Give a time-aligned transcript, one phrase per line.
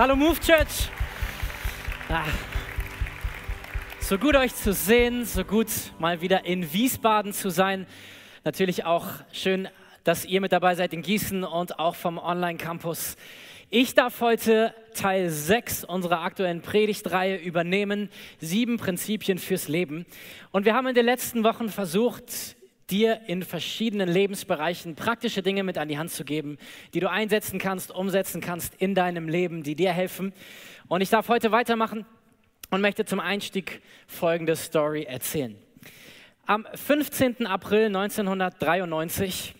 [0.00, 0.88] Hallo Move Church.
[2.08, 2.24] Ah.
[4.00, 7.86] So gut euch zu sehen, so gut mal wieder in Wiesbaden zu sein.
[8.42, 9.68] Natürlich auch schön,
[10.02, 13.18] dass ihr mit dabei seid in Gießen und auch vom Online-Campus.
[13.68, 18.08] Ich darf heute Teil 6 unserer aktuellen Predigtreihe übernehmen,
[18.38, 20.06] sieben Prinzipien fürs Leben.
[20.50, 22.56] Und wir haben in den letzten Wochen versucht,
[22.90, 26.58] dir in verschiedenen Lebensbereichen praktische Dinge mit an die Hand zu geben,
[26.94, 30.32] die du einsetzen kannst, umsetzen kannst in deinem Leben, die dir helfen.
[30.88, 32.04] Und ich darf heute weitermachen
[32.70, 35.56] und möchte zum Einstieg folgende Story erzählen.
[36.46, 37.46] Am 15.
[37.46, 39.54] April 1993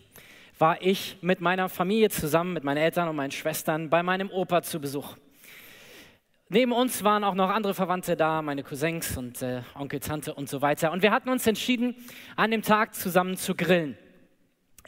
[0.59, 4.63] war ich mit meiner Familie zusammen, mit meinen Eltern und meinen Schwestern bei meinem Opa
[4.63, 5.17] zu Besuch.
[6.53, 10.49] Neben uns waren auch noch andere Verwandte da, meine Cousins und äh, Onkel, Tante und
[10.49, 10.91] so weiter.
[10.91, 11.95] Und wir hatten uns entschieden,
[12.35, 13.97] an dem Tag zusammen zu grillen.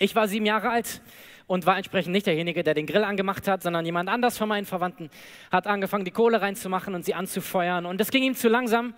[0.00, 1.00] Ich war sieben Jahre alt
[1.46, 4.64] und war entsprechend nicht derjenige, der den Grill angemacht hat, sondern jemand anders von meinen
[4.64, 5.08] Verwandten
[5.52, 7.86] hat angefangen, die Kohle reinzumachen und sie anzufeuern.
[7.86, 8.94] Und das ging ihm zu langsam.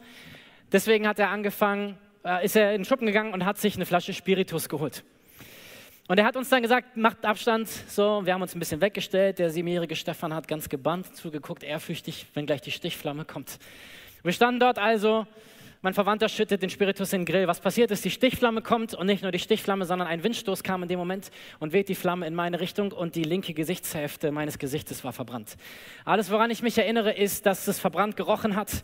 [0.73, 3.85] Deswegen hat er angefangen, äh, ist er in den Schuppen gegangen und hat sich eine
[3.85, 5.05] Flasche Spiritus geholt.
[6.07, 7.67] Und er hat uns dann gesagt, macht Abstand.
[7.67, 9.39] So, wir haben uns ein bisschen weggestellt.
[9.39, 13.59] Der siebenjährige Stefan hat ganz gebannt zugeguckt, ehrfürchtig, wenn gleich die Stichflamme kommt.
[14.23, 15.27] Wir standen dort also.
[15.81, 17.47] Mein Verwandter schüttet den Spiritus in den Grill.
[17.47, 20.83] Was passiert ist, die Stichflamme kommt und nicht nur die Stichflamme, sondern ein Windstoß kam
[20.83, 24.59] in dem Moment und weht die Flamme in meine Richtung und die linke Gesichtshälfte meines
[24.59, 25.57] Gesichtes war verbrannt.
[26.05, 28.83] Alles, woran ich mich erinnere, ist, dass es verbrannt gerochen hat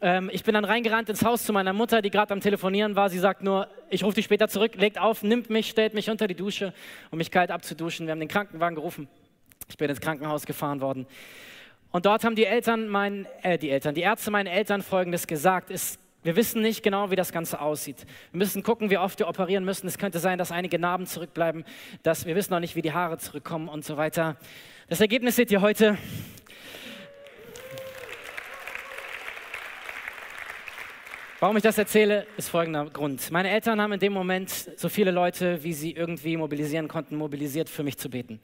[0.00, 3.10] ähm, ich bin dann reingerannt ins Haus zu meiner Mutter, die gerade am Telefonieren war.
[3.10, 6.26] Sie sagt nur, ich rufe dich später zurück, legt auf, nimmt mich, stellt mich unter
[6.26, 6.72] die Dusche,
[7.10, 8.06] um mich kalt abzuduschen.
[8.06, 9.08] Wir haben den Krankenwagen gerufen.
[9.68, 11.06] Ich bin ins Krankenhaus gefahren worden.
[11.90, 15.70] Und dort haben die Eltern, mein, äh, die Eltern, die Ärzte meinen Eltern Folgendes gesagt:
[15.70, 18.06] ist, Wir wissen nicht genau, wie das Ganze aussieht.
[18.32, 19.86] Wir müssen gucken, wie oft wir operieren müssen.
[19.86, 21.66] Es könnte sein, dass einige Narben zurückbleiben,
[22.02, 24.36] dass wir wissen noch nicht, wie die Haare zurückkommen und so weiter.
[24.88, 25.98] Das Ergebnis seht ihr heute.
[31.44, 33.30] Warum ich das erzähle, ist folgender Grund.
[33.30, 37.68] Meine Eltern haben in dem Moment so viele Leute, wie sie irgendwie mobilisieren konnten, mobilisiert,
[37.68, 38.40] für mich zu beten.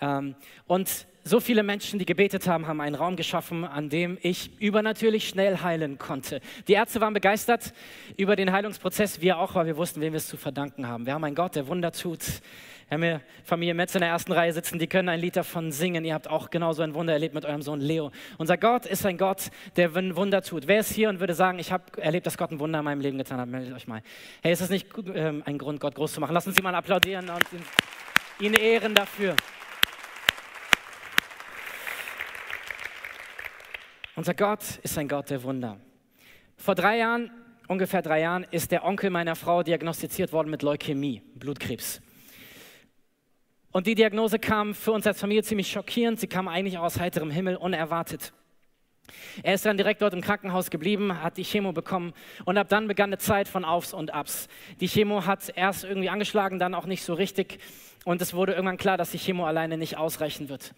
[0.00, 0.34] Ähm,
[0.66, 5.28] und so viele Menschen, die gebetet haben, haben einen Raum geschaffen, an dem ich übernatürlich
[5.28, 6.40] schnell heilen konnte.
[6.66, 7.74] Die Ärzte waren begeistert
[8.16, 11.04] über den Heilungsprozess, wir auch, weil wir wussten, wem wir es zu verdanken haben.
[11.04, 12.22] Wir haben einen Gott, der Wunder tut.
[12.88, 15.72] Wir haben hier Familie Metz in der ersten Reihe sitzen, die können ein Lied davon
[15.72, 16.04] singen.
[16.04, 18.10] Ihr habt auch genauso ein Wunder erlebt mit eurem Sohn Leo.
[18.36, 20.66] Unser Gott ist ein Gott, der Wunder tut.
[20.66, 23.00] Wer ist hier und würde sagen, ich habe erlebt, dass Gott ein Wunder in meinem
[23.00, 23.48] Leben getan hat?
[23.48, 24.02] Meldet euch mal.
[24.42, 26.34] Hey, ist das nicht ähm, ein Grund, Gott groß zu machen?
[26.34, 29.34] Lass uns ihn mal applaudieren und ihn, ihn ehren dafür.
[34.14, 35.80] Unser Gott ist ein Gott der Wunder.
[36.56, 37.30] Vor drei Jahren,
[37.66, 42.00] ungefähr drei Jahren, ist der Onkel meiner Frau diagnostiziert worden mit Leukämie, Blutkrebs.
[43.74, 46.20] Und die Diagnose kam für uns als Familie ziemlich schockierend.
[46.20, 48.32] Sie kam eigentlich aus heiterem Himmel, unerwartet.
[49.42, 52.12] Er ist dann direkt dort im Krankenhaus geblieben, hat die Chemo bekommen
[52.44, 54.46] und ab dann begann eine Zeit von Aufs und Abs.
[54.80, 57.58] Die Chemo hat erst irgendwie angeschlagen, dann auch nicht so richtig
[58.04, 60.72] und es wurde irgendwann klar, dass die Chemo alleine nicht ausreichen wird.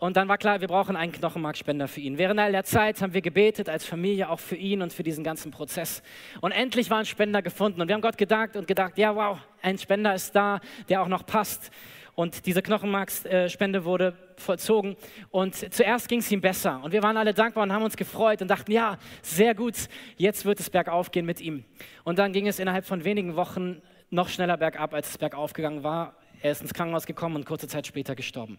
[0.00, 2.16] Und dann war klar, wir brauchen einen Knochenmarkspender für ihn.
[2.16, 5.22] Während all der Zeit haben wir gebetet als Familie auch für ihn und für diesen
[5.22, 6.02] ganzen Prozess.
[6.40, 7.82] Und endlich war ein Spender gefunden.
[7.82, 11.08] Und wir haben Gott gedankt und gedacht, ja, wow, ein Spender ist da, der auch
[11.08, 11.70] noch passt.
[12.14, 14.96] Und diese Knochenmarkspende wurde vollzogen.
[15.30, 16.80] Und zuerst ging es ihm besser.
[16.82, 19.74] Und wir waren alle dankbar und haben uns gefreut und dachten, ja, sehr gut,
[20.16, 21.62] jetzt wird es bergauf gehen mit ihm.
[22.04, 25.84] Und dann ging es innerhalb von wenigen Wochen noch schneller bergab, als es bergauf gegangen
[25.84, 26.16] war.
[26.40, 28.58] Er ist ins Krankenhaus gekommen und kurze Zeit später gestorben.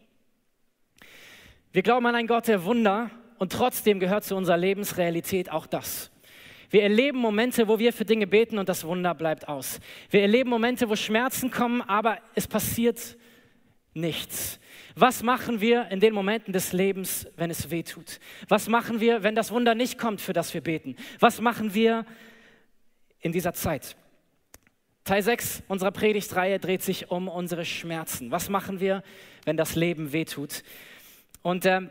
[1.74, 6.12] Wir glauben an einen Gott der Wunder und trotzdem gehört zu unserer Lebensrealität auch das.
[6.70, 9.80] Wir erleben Momente, wo wir für Dinge beten und das Wunder bleibt aus.
[10.09, 13.18] Wir erleben Momente, wo Schmerzen kommen, aber es passiert
[13.94, 14.59] nichts.
[14.96, 18.20] Was machen wir in den Momenten des Lebens, wenn es weh tut?
[18.50, 20.98] Was machen wir, wenn das Wunder nicht kommt, für das wir beten?
[21.20, 22.06] Was machen wir
[23.22, 23.96] in dieser Zeit?
[25.06, 28.30] Teil 6 unserer Predigtreihe dreht sich um unsere Schmerzen.
[28.30, 29.03] Was machen wir,
[29.46, 30.64] wenn das Leben weh tut?
[31.41, 31.81] Und äh,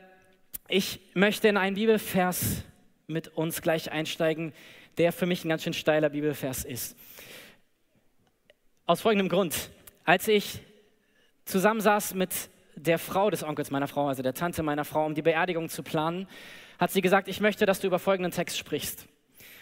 [0.68, 2.62] ich möchte in einen Bibelvers
[3.08, 4.52] mit uns gleich einsteigen,
[4.98, 6.96] der für mich ein ganz schön steiler Bibelvers ist.
[8.86, 9.70] Aus folgendem Grund.
[10.04, 10.60] Als ich
[11.44, 12.30] zusammensaß mit
[12.76, 15.82] der Frau des Onkels meiner Frau, also der Tante meiner Frau, um die Beerdigung zu
[15.82, 16.28] planen,
[16.78, 19.06] hat sie gesagt, ich möchte, dass du über folgenden Text sprichst.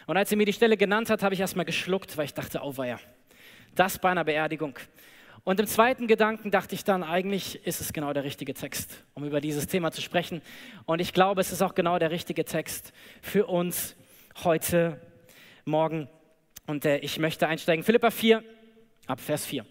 [0.07, 2.61] Und als sie mir die Stelle genannt hat, habe ich erstmal geschluckt, weil ich dachte,
[2.63, 3.01] oh weia,
[3.75, 4.79] das bei einer Beerdigung.
[5.49, 9.25] Und im zweiten Gedanken dachte ich dann, eigentlich ist es genau der richtige Text, um
[9.25, 10.43] über dieses Thema zu sprechen.
[10.85, 12.93] Und ich glaube, es ist auch genau der richtige Text
[13.23, 13.97] für uns
[14.45, 15.01] heute
[15.65, 16.07] Morgen.
[16.67, 17.83] Und äh, ich möchte einsteigen.
[17.83, 18.45] Philippa 4,
[19.07, 19.65] ab Vers 4.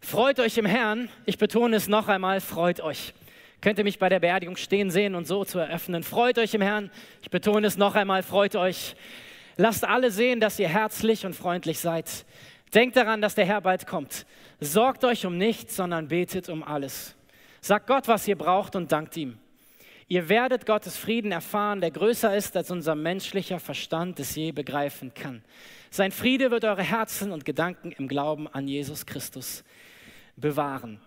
[0.00, 1.08] Freut euch im Herrn.
[1.26, 3.12] Ich betone es noch einmal, freut euch.
[3.60, 6.04] Könnt ihr mich bei der Beerdigung stehen sehen und so zu eröffnen.
[6.04, 6.92] Freut euch im Herrn.
[7.22, 8.94] Ich betone es noch einmal, freut euch.
[9.56, 12.24] Lasst alle sehen, dass ihr herzlich und freundlich seid.
[12.74, 14.26] Denkt daran, dass der Herr bald kommt.
[14.60, 17.16] Sorgt euch um nichts, sondern betet um alles.
[17.60, 19.38] Sagt Gott, was ihr braucht und dankt ihm.
[20.06, 25.14] Ihr werdet Gottes Frieden erfahren, der größer ist, als unser menschlicher Verstand es je begreifen
[25.14, 25.42] kann.
[25.90, 29.62] Sein Friede wird eure Herzen und Gedanken im Glauben an Jesus Christus
[30.36, 31.00] bewahren.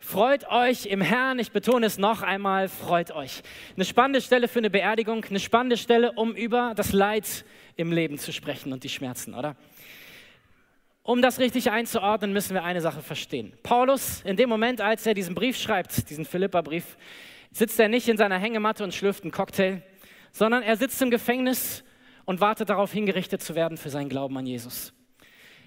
[0.00, 3.42] Freut euch im Herrn, ich betone es noch einmal, freut euch.
[3.76, 7.44] Eine spannende Stelle für eine Beerdigung, eine spannende Stelle, um über das Leid
[7.76, 9.54] im Leben zu sprechen und die Schmerzen, oder?
[11.04, 13.52] Um das richtig einzuordnen, müssen wir eine Sache verstehen.
[13.64, 16.96] Paulus, in dem Moment, als er diesen Brief schreibt, diesen Philippa-Brief,
[17.50, 19.82] sitzt er nicht in seiner Hängematte und schlürft einen Cocktail,
[20.30, 21.82] sondern er sitzt im Gefängnis
[22.24, 24.92] und wartet darauf, hingerichtet zu werden für seinen Glauben an Jesus.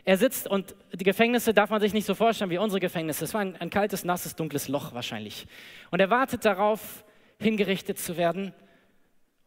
[0.06, 3.26] Er sitzt und die Gefängnisse darf man sich nicht so vorstellen wie unsere Gefängnisse.
[3.26, 5.48] Es war ein, ein kaltes, nasses, dunkles Loch wahrscheinlich.
[5.92, 7.04] Und er wartet darauf,
[7.40, 8.54] hingerichtet zu werden.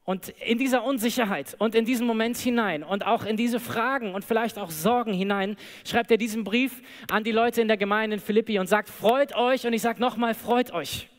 [0.08, 4.24] Und in dieser Unsicherheit und in diesen Moment hinein und auch in diese Fragen und
[4.24, 5.54] vielleicht auch Sorgen hinein
[5.86, 9.36] schreibt er diesen Brief an die Leute in der Gemeinde in Philippi und sagt, freut
[9.36, 11.10] euch und ich sage nochmal, freut euch.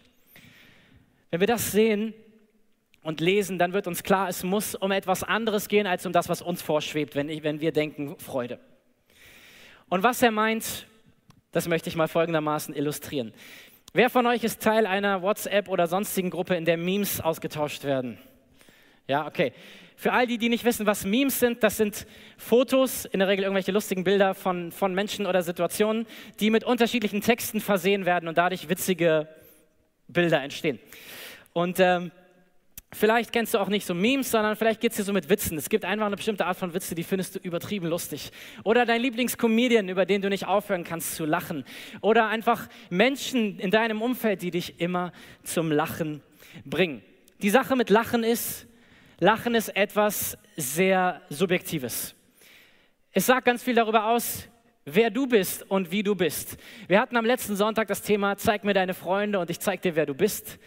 [1.30, 2.15] Wenn wir das sehen
[3.03, 6.27] und lesen, dann wird uns klar, es muss um etwas anderes gehen als um das,
[6.27, 8.59] was uns vorschwebt, wenn, ich, wenn wir denken Freude.
[9.88, 10.88] Und was er meint,
[11.51, 13.35] das möchte ich mal folgendermaßen illustrieren.
[13.94, 18.18] Wer von euch ist Teil einer WhatsApp oder sonstigen Gruppe, in der Memes ausgetauscht werden?
[19.09, 19.53] Ja, okay.
[19.95, 22.06] Für all die, die nicht wissen, was Memes sind, das sind
[22.38, 26.06] Fotos, in der Regel irgendwelche lustigen Bilder von, von Menschen oder Situationen,
[26.39, 29.27] die mit unterschiedlichen Texten versehen werden und dadurch witzige
[30.07, 30.77] Bilder entstehen.
[31.53, 32.11] Und ähm,
[32.94, 35.57] vielleicht kennst du auch nicht so Memes, sondern vielleicht geht es dir so mit Witzen.
[35.57, 38.29] Es gibt einfach eine bestimmte Art von Witze, die findest du übertrieben lustig.
[38.63, 41.65] Oder dein Lieblingscomedian, über den du nicht aufhören kannst zu lachen.
[42.01, 45.13] Oder einfach Menschen in deinem Umfeld, die dich immer
[45.44, 46.21] zum Lachen
[46.63, 47.01] bringen.
[47.41, 48.67] Die Sache mit Lachen ist,
[49.21, 52.16] Lachen ist etwas sehr Subjektives.
[53.12, 54.48] Es sagt ganz viel darüber aus,
[54.86, 56.56] wer du bist und wie du bist.
[56.88, 59.98] Wir hatten am letzten Sonntag das Thema, zeig mir deine Freunde und ich zeig dir,
[59.98, 60.57] wer du bist.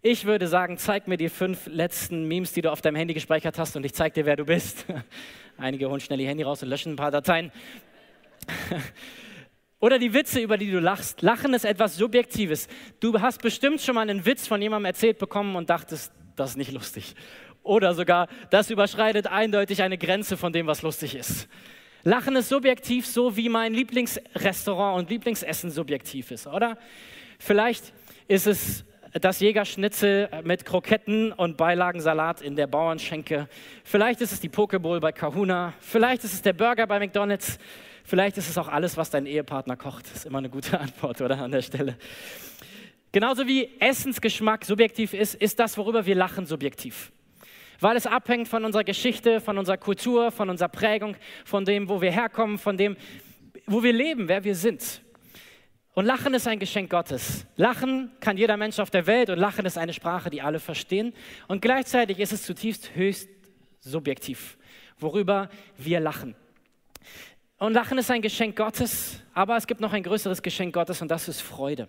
[0.00, 3.58] Ich würde sagen, zeig mir die fünf letzten Memes, die du auf deinem Handy gespeichert
[3.58, 4.86] hast und ich zeig dir, wer du bist.
[5.58, 7.50] Einige holen schnell ihr Handy raus und löschen ein paar Dateien.
[9.80, 11.22] Oder die Witze, über die du lachst.
[11.22, 12.68] Lachen ist etwas Subjektives.
[13.00, 16.56] Du hast bestimmt schon mal einen Witz von jemandem erzählt bekommen und dachtest, das ist
[16.56, 17.16] nicht lustig.
[17.62, 21.48] Oder sogar, das überschreitet eindeutig eine Grenze von dem, was lustig ist.
[22.04, 26.78] Lachen ist subjektiv, so wie mein Lieblingsrestaurant und Lieblingsessen subjektiv ist, oder?
[27.38, 27.92] Vielleicht
[28.28, 33.48] ist es das Jägerschnitzel mit Kroketten und Beilagensalat in der Bauernschenke.
[33.84, 35.74] Vielleicht ist es die Pokeball bei Kahuna.
[35.80, 37.58] Vielleicht ist es der Burger bei McDonald's.
[38.04, 40.06] Vielleicht ist es auch alles, was dein Ehepartner kocht.
[40.06, 41.38] Das ist immer eine gute Antwort, oder?
[41.38, 41.96] An der Stelle.
[43.12, 47.10] Genauso wie Essensgeschmack subjektiv ist, ist das, worüber wir lachen, subjektiv.
[47.80, 52.00] Weil es abhängt von unserer Geschichte, von unserer Kultur, von unserer Prägung, von dem, wo
[52.00, 52.96] wir herkommen, von dem,
[53.66, 55.02] wo wir leben, wer wir sind.
[55.94, 57.44] Und Lachen ist ein Geschenk Gottes.
[57.56, 61.12] Lachen kann jeder Mensch auf der Welt und Lachen ist eine Sprache, die alle verstehen.
[61.48, 63.28] Und gleichzeitig ist es zutiefst höchst
[63.80, 64.58] subjektiv,
[64.98, 66.36] worüber wir lachen.
[67.58, 71.08] Und Lachen ist ein Geschenk Gottes, aber es gibt noch ein größeres Geschenk Gottes und
[71.08, 71.88] das ist Freude.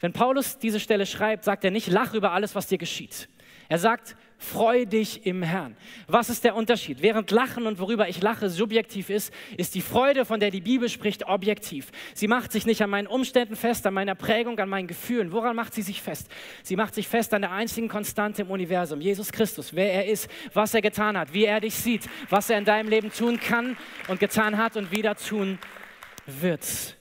[0.00, 3.28] Wenn Paulus diese Stelle schreibt, sagt er nicht, lach über alles, was dir geschieht.
[3.68, 5.76] Er sagt, freu dich im Herrn.
[6.06, 7.02] Was ist der Unterschied?
[7.02, 10.88] Während Lachen und worüber ich lache subjektiv ist, ist die Freude, von der die Bibel
[10.88, 11.90] spricht, objektiv.
[12.14, 15.32] Sie macht sich nicht an meinen Umständen fest, an meiner Prägung, an meinen Gefühlen.
[15.32, 16.30] Woran macht sie sich fest?
[16.62, 20.30] Sie macht sich fest an der einzigen Konstante im Universum, Jesus Christus, wer er ist,
[20.54, 23.76] was er getan hat, wie er dich sieht, was er in deinem Leben tun kann
[24.06, 25.58] und getan hat und wieder tun
[26.26, 26.96] wird.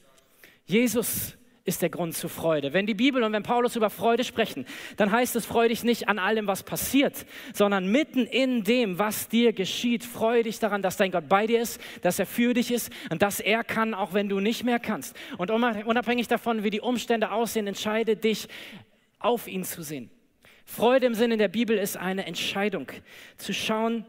[0.65, 2.71] Jesus ist der Grund zur Freude.
[2.71, 6.07] Wenn die Bibel und wenn Paulus über Freude sprechen, dann heißt es, freu dich nicht
[6.07, 10.95] an allem, was passiert, sondern mitten in dem, was dir geschieht, freu dich daran, dass
[10.95, 14.13] dein Gott bei dir ist, dass er für dich ist und dass er kann, auch
[14.13, 15.15] wenn du nicht mehr kannst.
[15.37, 18.47] Und unabhängig davon, wie die Umstände aussehen, entscheide dich,
[19.19, 20.09] auf ihn zu sehen.
[20.63, 22.87] Freude im Sinne der Bibel ist eine Entscheidung,
[23.35, 24.05] zu schauen,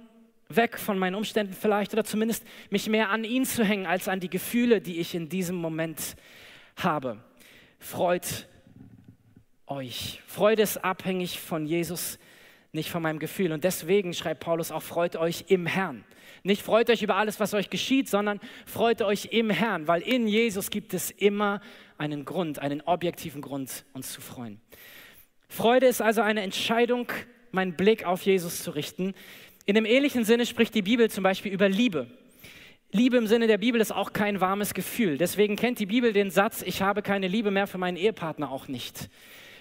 [0.49, 4.21] weg von meinen Umständen vielleicht oder zumindest mich mehr an ihn zu hängen als an
[4.21, 6.15] die Gefühle, die ich in diesem Moment
[6.77, 7.19] habe
[7.79, 8.49] freut
[9.67, 10.21] euch.
[10.27, 12.19] Freude ist abhängig von Jesus,
[12.73, 13.53] nicht von meinem Gefühl.
[13.53, 16.05] Und deswegen schreibt Paulus auch, freut euch im Herrn.
[16.43, 20.29] Nicht freut euch über alles, was euch geschieht, sondern freut euch im Herrn, weil in
[20.29, 21.61] Jesus gibt es immer
[21.97, 24.61] einen Grund, einen objektiven Grund, uns zu freuen.
[25.49, 27.11] Freude ist also eine Entscheidung,
[27.51, 29.15] meinen Blick auf Jesus zu richten.
[29.65, 32.07] In dem ähnlichen Sinne spricht die Bibel zum Beispiel über Liebe.
[32.91, 35.19] Liebe im Sinne der Bibel ist auch kein warmes Gefühl.
[35.19, 38.67] Deswegen kennt die Bibel den Satz, ich habe keine Liebe mehr für meinen Ehepartner auch
[38.67, 39.11] nicht.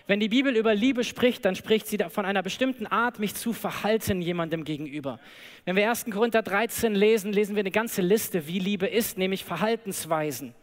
[0.07, 3.51] Wenn die Bibel über Liebe spricht, dann spricht sie von einer bestimmten Art, mich zu
[3.51, 5.19] verhalten jemandem gegenüber.
[5.65, 6.05] Wenn wir 1.
[6.05, 10.55] Korinther 13 lesen, lesen wir eine ganze Liste, wie Liebe ist, nämlich Verhaltensweisen.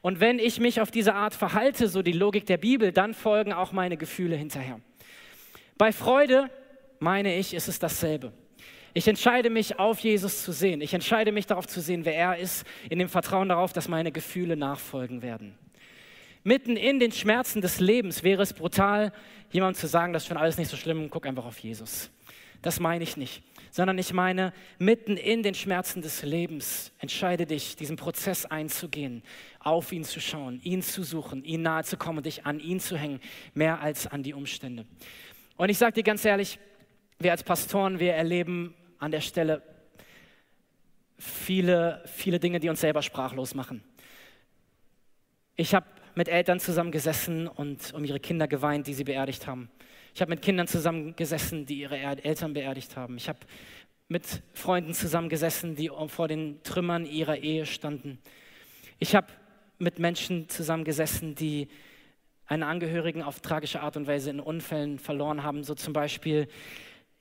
[0.00, 3.52] Und wenn ich mich auf diese Art verhalte, so die Logik der Bibel, dann folgen
[3.52, 4.80] auch meine Gefühle hinterher.
[5.76, 6.48] Bei Freude,
[6.98, 8.32] meine ich, ist es dasselbe.
[8.92, 10.80] Ich entscheide mich, auf Jesus zu sehen.
[10.80, 14.10] Ich entscheide mich darauf zu sehen, wer er ist, in dem Vertrauen darauf, dass meine
[14.10, 15.56] Gefühle nachfolgen werden.
[16.42, 19.12] Mitten in den Schmerzen des Lebens wäre es brutal,
[19.50, 22.10] jemandem zu sagen, das ist schon alles nicht so schlimm, guck einfach auf Jesus.
[22.62, 27.76] Das meine ich nicht, sondern ich meine, mitten in den Schmerzen des Lebens entscheide dich,
[27.76, 29.22] diesen Prozess einzugehen,
[29.60, 32.80] auf ihn zu schauen, ihn zu suchen, ihn nahe zu kommen und dich an ihn
[32.80, 33.20] zu hängen,
[33.54, 34.86] mehr als an die Umstände.
[35.56, 36.58] Und ich sage dir ganz ehrlich,
[37.18, 39.62] wir als Pastoren, wir erleben an der Stelle
[41.18, 43.82] viele, viele Dinge, die uns selber sprachlos machen.
[45.56, 49.70] Ich habe mit Eltern zusammengesessen und um ihre Kinder geweint, die sie beerdigt haben.
[50.14, 53.16] Ich habe mit Kindern zusammengesessen, die ihre Eltern beerdigt haben.
[53.16, 53.38] Ich habe
[54.08, 58.18] mit Freunden zusammengesessen, die vor den Trümmern ihrer Ehe standen.
[58.98, 59.28] Ich habe
[59.78, 61.68] mit Menschen zusammengesessen, die
[62.46, 66.48] einen Angehörigen auf tragische Art und Weise in Unfällen verloren haben, so zum Beispiel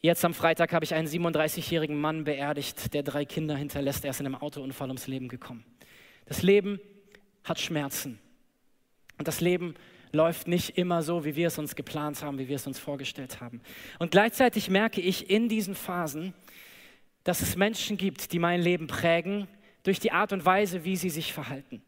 [0.01, 4.05] Jetzt am Freitag habe ich einen 37-jährigen Mann beerdigt, der drei Kinder hinterlässt.
[4.05, 5.65] Er ist in einem Autounfall ums Leben gekommen.
[6.25, 6.79] Das Leben
[7.43, 8.17] hat Schmerzen.
[9.17, 9.75] Und das Leben
[10.13, 13.41] läuft nicht immer so, wie wir es uns geplant haben, wie wir es uns vorgestellt
[13.41, 13.61] haben.
[13.99, 16.33] Und gleichzeitig merke ich in diesen Phasen,
[17.25, 19.49] dass es Menschen gibt, die mein Leben prägen
[19.83, 21.81] durch die Art und Weise, wie sie sich verhalten.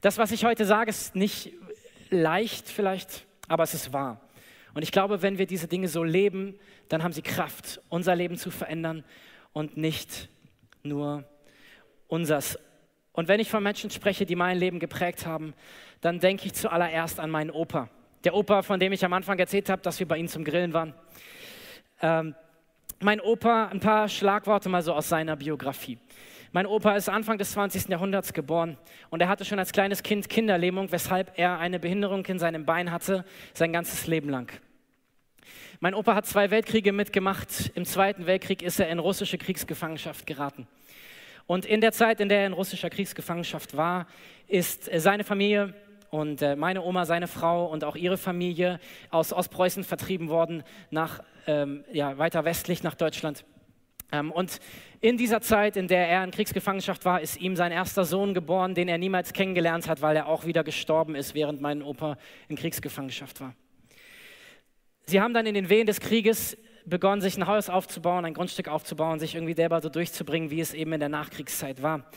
[0.00, 1.52] Das, was ich heute sage, ist nicht
[2.10, 4.20] leicht vielleicht, aber es ist wahr.
[4.78, 6.54] Und ich glaube, wenn wir diese Dinge so leben,
[6.88, 9.02] dann haben sie Kraft, unser Leben zu verändern
[9.52, 10.28] und nicht
[10.84, 11.24] nur
[12.06, 12.60] unsers.
[13.10, 15.52] Und wenn ich von Menschen spreche, die mein Leben geprägt haben,
[16.00, 17.88] dann denke ich zuallererst an meinen Opa.
[18.22, 20.72] Der Opa, von dem ich am Anfang erzählt habe, dass wir bei ihm zum Grillen
[20.72, 20.94] waren.
[22.00, 22.36] Ähm,
[23.00, 25.98] mein Opa, ein paar Schlagworte mal so aus seiner Biografie.
[26.52, 27.88] Mein Opa ist Anfang des 20.
[27.88, 28.78] Jahrhunderts geboren
[29.10, 32.92] und er hatte schon als kleines Kind Kinderlähmung, weshalb er eine Behinderung in seinem Bein
[32.92, 34.52] hatte, sein ganzes Leben lang.
[35.80, 37.70] Mein Opa hat zwei Weltkriege mitgemacht.
[37.74, 40.66] Im Zweiten Weltkrieg ist er in russische Kriegsgefangenschaft geraten.
[41.46, 44.06] Und in der Zeit, in der er in russischer Kriegsgefangenschaft war,
[44.46, 45.74] ist seine Familie
[46.10, 51.20] und äh, meine Oma, seine Frau und auch ihre Familie aus Ostpreußen vertrieben worden nach
[51.46, 53.44] ähm, ja, weiter westlich nach Deutschland.
[54.12, 54.58] Ähm, und
[55.00, 58.74] in dieser Zeit, in der er in Kriegsgefangenschaft war, ist ihm sein erster Sohn geboren,
[58.74, 62.16] den er niemals kennengelernt hat, weil er auch wieder gestorben ist, während mein Opa
[62.48, 63.54] in Kriegsgefangenschaft war.
[65.08, 68.68] Sie haben dann in den Wehen des Krieges begonnen, sich ein Haus aufzubauen, ein Grundstück
[68.68, 72.10] aufzubauen, sich irgendwie selber so durchzubringen, wie es eben in der Nachkriegszeit war.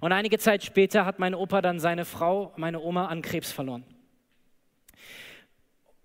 [0.00, 3.84] Und einige Zeit später hat mein Opa dann seine Frau, meine Oma, an Krebs verloren.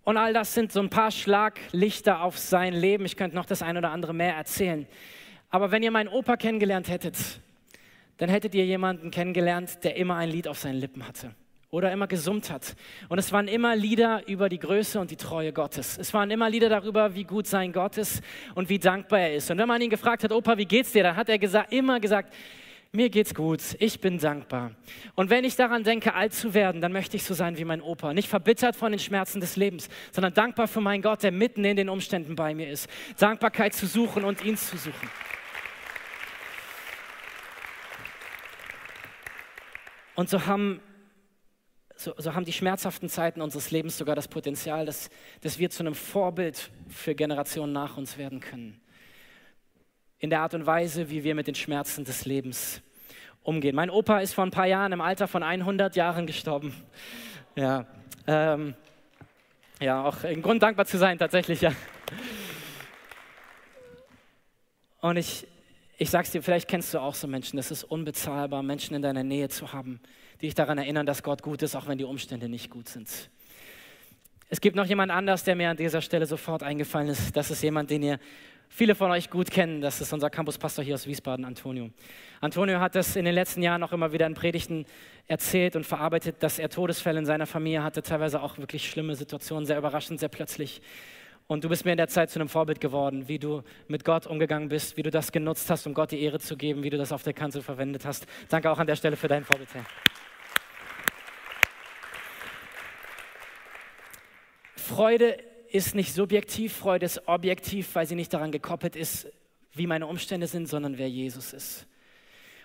[0.04, 3.06] Und all das sind so ein paar Schlaglichter auf sein Leben.
[3.06, 4.86] Ich könnte noch das ein oder andere mehr erzählen.
[5.50, 7.16] Aber wenn ihr meinen Opa kennengelernt hättet,
[8.18, 11.34] dann hättet ihr jemanden kennengelernt, der immer ein Lied auf seinen Lippen hatte
[11.74, 12.76] oder immer gesummt hat.
[13.10, 15.98] Und es waren immer Lieder über die Größe und die Treue Gottes.
[15.98, 18.22] Es waren immer Lieder darüber, wie gut sein Gott ist
[18.54, 19.50] und wie dankbar er ist.
[19.50, 21.02] Und wenn man ihn gefragt hat, Opa, wie geht's dir?
[21.02, 22.32] Dann hat er gesagt, immer gesagt,
[22.92, 24.74] mir geht's gut, ich bin dankbar.
[25.16, 27.82] Und wenn ich daran denke, alt zu werden, dann möchte ich so sein wie mein
[27.82, 28.14] Opa.
[28.14, 31.76] Nicht verbittert von den Schmerzen des Lebens, sondern dankbar für meinen Gott, der mitten in
[31.76, 32.88] den Umständen bei mir ist.
[33.18, 35.10] Dankbarkeit zu suchen und ihn zu suchen.
[40.14, 40.80] Und so haben
[42.04, 45.84] so, so, haben die schmerzhaften Zeiten unseres Lebens sogar das Potenzial, dass, dass wir zu
[45.84, 48.82] einem Vorbild für Generationen nach uns werden können.
[50.20, 52.82] In der Art und Weise, wie wir mit den Schmerzen des Lebens
[53.42, 53.74] umgehen.
[53.74, 56.74] Mein Opa ist vor ein paar Jahren im Alter von 100 Jahren gestorben.
[57.56, 57.86] Ja,
[58.28, 58.74] ähm,
[59.80, 61.72] ja auch ein Grund dankbar zu sein, tatsächlich, ja.
[65.00, 65.48] Und ich,
[65.98, 69.24] ich sag's dir, vielleicht kennst du auch so Menschen, das ist unbezahlbar, Menschen in deiner
[69.24, 70.02] Nähe zu haben,
[70.44, 73.08] die dich daran erinnern, dass Gott gut ist, auch wenn die Umstände nicht gut sind.
[74.50, 77.34] Es gibt noch jemand anders, der mir an dieser Stelle sofort eingefallen ist.
[77.38, 78.20] Das ist jemand, den ihr
[78.68, 79.80] viele von euch gut kennen.
[79.80, 81.92] Das ist unser Campuspastor hier aus Wiesbaden, Antonio.
[82.42, 84.86] Antonio hat das in den letzten Jahren auch immer wieder in Predigten
[85.28, 89.66] erzählt und verarbeitet, dass er Todesfälle in seiner Familie hatte, teilweise auch wirklich schlimme Situationen,
[89.66, 90.82] sehr überraschend, sehr plötzlich.
[91.48, 94.28] Und du bist mir in der Zeit zu einem Vorbild geworden, wie du mit Gott
[94.28, 96.98] umgegangen bist, wie du das genutzt hast, um Gott die Ehre zu geben, wie du
[96.98, 98.28] das auf der Kanzel verwendet hast.
[98.50, 99.86] Danke auch an der Stelle für dein Vorbild, Herr.
[104.84, 105.38] Freude
[105.72, 109.28] ist nicht subjektiv, Freude ist objektiv, weil sie nicht daran gekoppelt ist,
[109.72, 111.88] wie meine Umstände sind, sondern wer Jesus ist.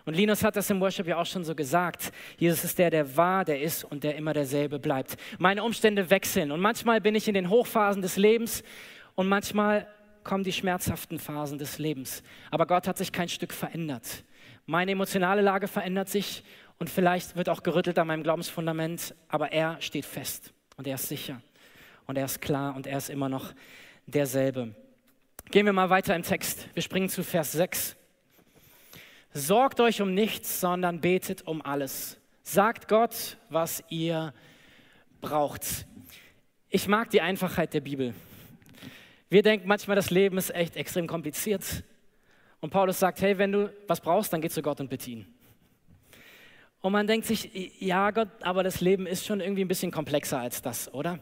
[0.04, 2.12] Und Linus hat das im Worship ja auch schon so gesagt.
[2.36, 5.16] Jesus ist der, der war, der ist und der immer derselbe bleibt.
[5.38, 8.64] Meine Umstände wechseln und manchmal bin ich in den Hochphasen des Lebens
[9.14, 9.86] und manchmal
[10.24, 12.24] kommen die schmerzhaften Phasen des Lebens.
[12.50, 14.24] Aber Gott hat sich kein Stück verändert.
[14.66, 16.42] Meine emotionale Lage verändert sich
[16.78, 21.08] und vielleicht wird auch gerüttelt an meinem Glaubensfundament, aber er steht fest und er ist
[21.08, 21.40] sicher
[22.08, 23.52] und er ist klar und er ist immer noch
[24.06, 24.74] derselbe.
[25.50, 26.66] Gehen wir mal weiter im Text.
[26.72, 27.96] Wir springen zu Vers 6.
[29.34, 32.18] Sorgt euch um nichts, sondern betet um alles.
[32.42, 34.32] Sagt Gott, was ihr
[35.20, 35.86] braucht.
[36.70, 38.14] Ich mag die Einfachheit der Bibel.
[39.28, 41.84] Wir denken manchmal, das Leben ist echt extrem kompliziert.
[42.60, 45.26] Und Paulus sagt, hey, wenn du was brauchst, dann geh zu Gott und bitte ihn.
[46.80, 47.50] Und man denkt sich,
[47.80, 51.18] ja Gott, aber das Leben ist schon irgendwie ein bisschen komplexer als das, oder?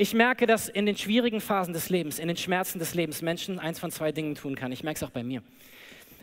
[0.00, 3.58] Ich merke, dass in den schwierigen Phasen des Lebens, in den Schmerzen des Lebens Menschen
[3.58, 4.72] eins von zwei Dingen tun kann.
[4.72, 5.42] Ich merke es auch bei mir.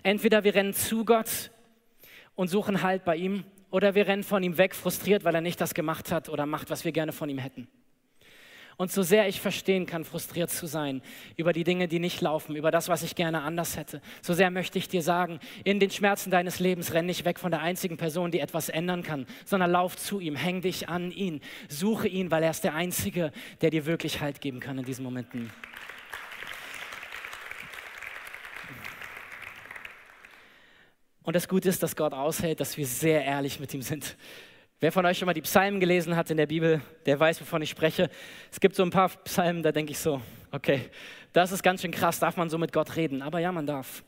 [0.01, 1.51] Entweder wir rennen zu Gott
[2.34, 5.62] und suchen Halt bei ihm, oder wir rennen von ihm weg, frustriert, weil er nicht
[5.62, 7.67] das gemacht hat oder macht, was wir gerne von ihm hätten.
[8.77, 11.01] Und so sehr ich verstehen kann, frustriert zu sein
[11.36, 14.51] über die Dinge, die nicht laufen, über das, was ich gerne anders hätte, so sehr
[14.51, 17.98] möchte ich dir sagen, in den Schmerzen deines Lebens renn nicht weg von der einzigen
[17.98, 22.29] Person, die etwas ändern kann, sondern lauf zu ihm, häng dich an ihn, suche ihn,
[22.29, 23.31] weil er ist der Einzige,
[23.62, 25.51] der dir wirklich Halt geben kann in diesen Momenten.
[31.24, 34.15] Und das Gute ist, dass Gott aushält, dass wir sehr ehrlich mit ihm sind.
[34.79, 37.63] Wer von euch schon mal die Psalmen gelesen hat in der Bibel, der weiß, wovon
[37.63, 38.12] ich spreche.
[38.51, 40.91] Es gibt so ein paar Psalmen, da denke ich so, okay,
[41.34, 43.24] das ist ganz schön krass, darf man so mit Gott reden?
[43.24, 44.03] Aber ja, man darf.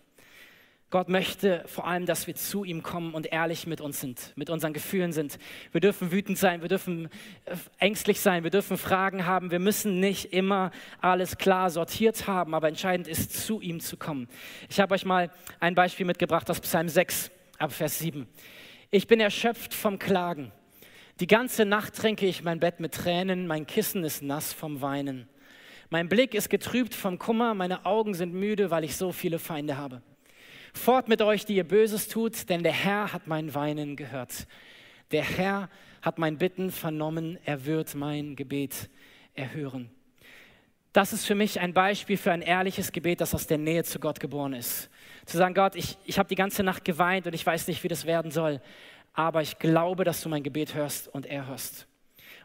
[0.92, 4.52] Gott möchte vor allem, dass wir zu ihm kommen und ehrlich mit uns sind, mit
[4.52, 5.40] unseren Gefühlen sind.
[5.72, 7.10] Wir dürfen wütend sein, wir dürfen
[7.46, 9.50] äh, ängstlich sein, wir dürfen Fragen haben.
[9.50, 10.70] Wir müssen nicht immer
[11.02, 14.28] alles klar sortiert haben, aber entscheidend ist, zu ihm zu kommen.
[14.70, 18.28] Ich habe euch mal ein Beispiel mitgebracht aus Psalm 6, ab Vers 7.
[18.92, 20.52] Ich bin erschöpft vom Klagen.
[21.20, 25.28] Die ganze Nacht tränke ich mein Bett mit Tränen, mein Kissen ist nass vom Weinen.
[25.90, 29.76] Mein Blick ist getrübt vom Kummer, meine Augen sind müde, weil ich so viele Feinde
[29.76, 30.02] habe.
[30.74, 34.48] Fort mit euch, die ihr Böses tut, denn der Herr hat mein Weinen gehört.
[35.12, 35.70] Der Herr
[36.02, 38.90] hat mein Bitten vernommen, er wird mein Gebet
[39.34, 39.92] erhören.
[40.94, 44.00] Das ist für mich ein Beispiel für ein ehrliches Gebet, das aus der Nähe zu
[44.00, 44.90] Gott geboren ist.
[45.26, 47.90] Zu sagen, Gott, ich, ich habe die ganze Nacht geweint und ich weiß nicht, wie
[47.90, 48.62] das werden soll
[49.14, 51.88] aber ich glaube, dass du mein Gebet hörst und er hörst.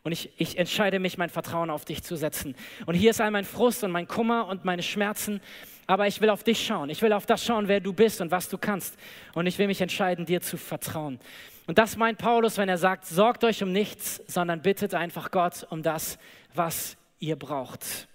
[0.02, 2.54] Und ich, ich entscheide mich, mein Vertrauen auf dich zu setzen.
[2.84, 5.40] Und hier ist all mein Frust und mein Kummer und meine Schmerzen,
[5.86, 6.90] aber ich will auf dich schauen.
[6.90, 8.96] Ich will auf das schauen, wer du bist und was du kannst.
[9.34, 11.18] Und ich will mich entscheiden, dir zu vertrauen.
[11.66, 15.66] Und das meint Paulus, wenn er sagt, sorgt euch um nichts, sondern bittet einfach Gott
[15.70, 16.18] um das,
[16.54, 18.08] was ihr braucht.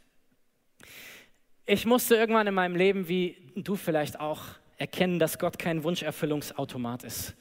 [1.65, 4.41] Ich musste irgendwann in meinem Leben, wie du vielleicht auch,
[4.77, 7.35] erkennen, dass Gott kein Wunscherfüllungsautomat ist.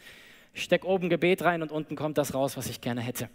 [0.58, 3.30] Ich stecke oben Gebet rein und unten kommt das raus, was ich gerne hätte.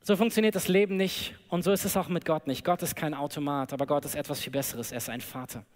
[0.00, 2.64] So funktioniert das Leben nicht und so ist es auch mit Gott nicht.
[2.64, 4.92] Gott ist kein Automat, aber Gott ist etwas viel Besseres.
[4.92, 5.66] Er ist ein Vater.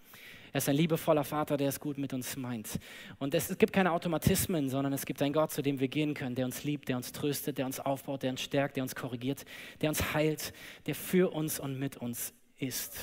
[0.50, 2.80] Er ist ein liebevoller Vater, der es gut mit uns meint.
[3.18, 6.34] Und es, gibt keine Automatismen, sondern es gibt einen Gott, zu dem wir gehen können,
[6.34, 9.44] der uns liebt, der uns tröstet, der uns aufbaut, der uns stärkt, der uns korrigiert,
[9.82, 10.54] der uns heilt,
[10.86, 12.98] der für uns und mit uns ist.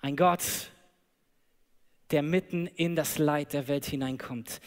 [0.00, 0.70] Ein Gott,
[2.10, 4.60] der mitten in das Leid der Welt hineinkommt.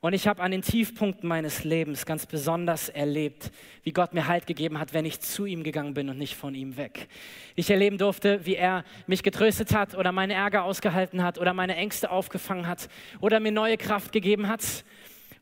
[0.00, 3.50] Und ich habe an den Tiefpunkten meines Lebens ganz besonders erlebt,
[3.82, 6.54] wie Gott mir Halt gegeben hat, wenn ich zu ihm gegangen bin und nicht von
[6.54, 7.08] ihm weg.
[7.56, 11.74] Ich erleben durfte, wie er mich getröstet hat oder meine Ärger ausgehalten hat oder meine
[11.76, 12.88] Ängste aufgefangen hat
[13.20, 14.84] oder mir neue Kraft gegeben hat.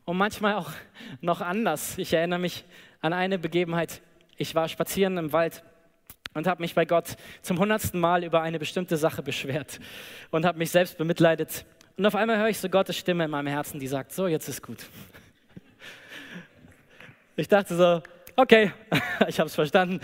[0.05, 0.71] Und manchmal auch
[1.21, 1.97] noch anders.
[1.97, 2.63] Ich erinnere mich
[3.01, 4.01] an eine Begebenheit.
[4.37, 5.63] Ich war spazieren im Wald
[6.35, 9.79] und habe mich bei Gott zum hundertsten Mal über eine bestimmte Sache beschwert
[10.29, 11.65] und habe mich selbst bemitleidet.
[11.97, 14.47] Und auf einmal höre ich so Gottes Stimme in meinem Herzen, die sagt, so, jetzt
[14.47, 14.85] ist gut.
[17.37, 18.03] Ich dachte so,
[18.35, 18.71] okay,
[19.27, 19.99] ich habe es verstanden.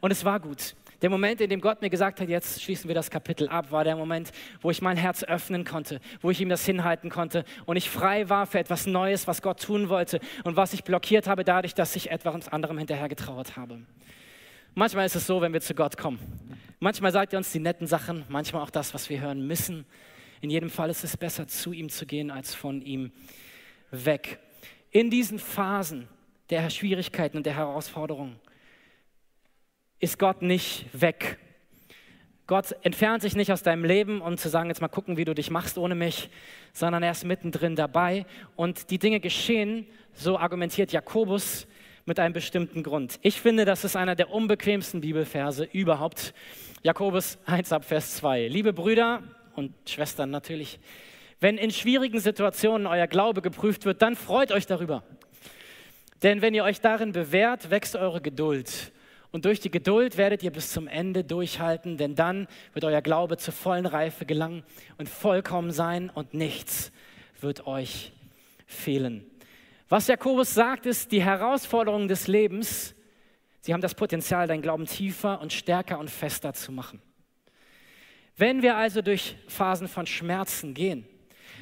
[0.00, 0.74] Und es war gut.
[1.02, 3.84] Der Moment, in dem Gott mir gesagt hat, jetzt schließen wir das Kapitel ab, war
[3.84, 7.76] der Moment, wo ich mein Herz öffnen konnte, wo ich ihm das hinhalten konnte und
[7.76, 11.44] ich frei war für etwas Neues, was Gott tun wollte und was ich blockiert habe
[11.44, 13.80] dadurch, dass ich etwas anderem hinterhergetrauert habe.
[14.78, 16.18] Manchmal ist es so, wenn wir zu Gott kommen.
[16.80, 19.86] Manchmal sagt er uns die netten Sachen, manchmal auch das, was wir hören müssen.
[20.42, 23.10] In jedem Fall ist es besser, zu ihm zu gehen, als von ihm
[23.90, 24.38] weg.
[24.90, 26.08] In diesen Phasen
[26.50, 28.38] der Schwierigkeiten und der Herausforderungen
[29.98, 31.38] ist Gott nicht weg.
[32.46, 35.34] Gott entfernt sich nicht aus deinem Leben, um zu sagen, jetzt mal gucken, wie du
[35.34, 36.28] dich machst ohne mich,
[36.74, 41.66] sondern er ist mittendrin dabei und die Dinge geschehen, so argumentiert Jakobus,
[42.06, 43.18] mit einem bestimmten Grund.
[43.22, 46.32] Ich finde, das ist einer der unbequemsten Bibelverse überhaupt.
[46.82, 48.46] Jakobus 1 ab Vers 2.
[48.46, 49.24] Liebe Brüder
[49.56, 50.78] und Schwestern natürlich,
[51.40, 55.02] Wenn in schwierigen Situationen euer Glaube geprüft wird, dann freut euch darüber.
[56.22, 58.92] Denn wenn ihr euch darin bewährt, wächst eure Geduld.
[59.32, 63.36] Und durch die Geduld werdet ihr bis zum Ende durchhalten, denn dann wird euer Glaube
[63.36, 64.62] zur vollen Reife gelangen
[64.96, 66.92] und vollkommen sein und nichts
[67.40, 68.12] wird euch
[68.66, 69.26] fehlen.
[69.88, 72.94] Was Jakobus sagt, ist, die Herausforderungen des Lebens,
[73.60, 77.00] sie haben das Potenzial, dein Glauben tiefer und stärker und fester zu machen.
[78.36, 81.06] Wenn wir also durch Phasen von Schmerzen gehen,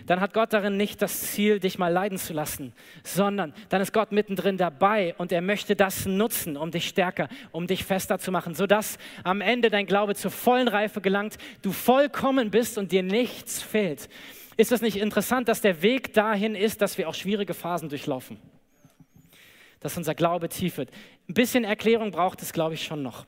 [0.07, 2.73] dann hat Gott darin nicht das Ziel, dich mal leiden zu lassen,
[3.05, 7.67] sondern dann ist Gott mittendrin dabei und er möchte das nutzen, um dich stärker, um
[7.67, 12.51] dich fester zu machen, sodass am Ende dein Glaube zur vollen Reife gelangt, du vollkommen
[12.51, 14.09] bist und dir nichts fehlt.
[14.57, 18.39] Ist es nicht interessant, dass der Weg dahin ist, dass wir auch schwierige Phasen durchlaufen?
[19.81, 20.91] Dass unser Glaube tief wird.
[21.29, 23.27] Ein bisschen Erklärung braucht es, glaube ich, schon noch.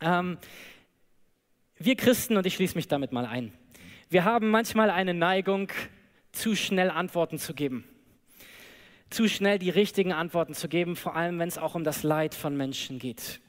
[0.00, 0.38] Ähm,
[1.78, 3.52] wir Christen, und ich schließe mich damit mal ein,
[4.08, 5.72] wir haben manchmal eine Neigung,
[6.30, 7.84] zu schnell Antworten zu geben.
[9.10, 12.34] Zu schnell die richtigen Antworten zu geben, vor allem wenn es auch um das Leid
[12.34, 13.40] von Menschen geht.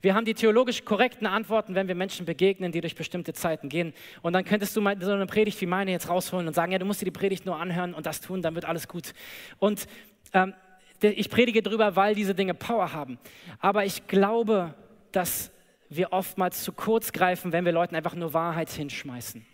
[0.00, 3.92] Wir haben die theologisch korrekten Antworten, wenn wir Menschen begegnen, die durch bestimmte Zeiten gehen.
[4.22, 6.84] Und dann könntest du so eine Predigt wie meine jetzt rausholen und sagen, ja, du
[6.84, 9.12] musst dir die Predigt nur anhören und das tun, dann wird alles gut.
[9.58, 9.86] Und
[10.32, 10.54] ähm,
[11.00, 13.18] ich predige darüber, weil diese Dinge Power haben.
[13.60, 14.74] Aber ich glaube,
[15.12, 15.50] dass
[15.88, 19.46] wir oftmals zu kurz greifen, wenn wir Leuten einfach nur Wahrheit hinschmeißen.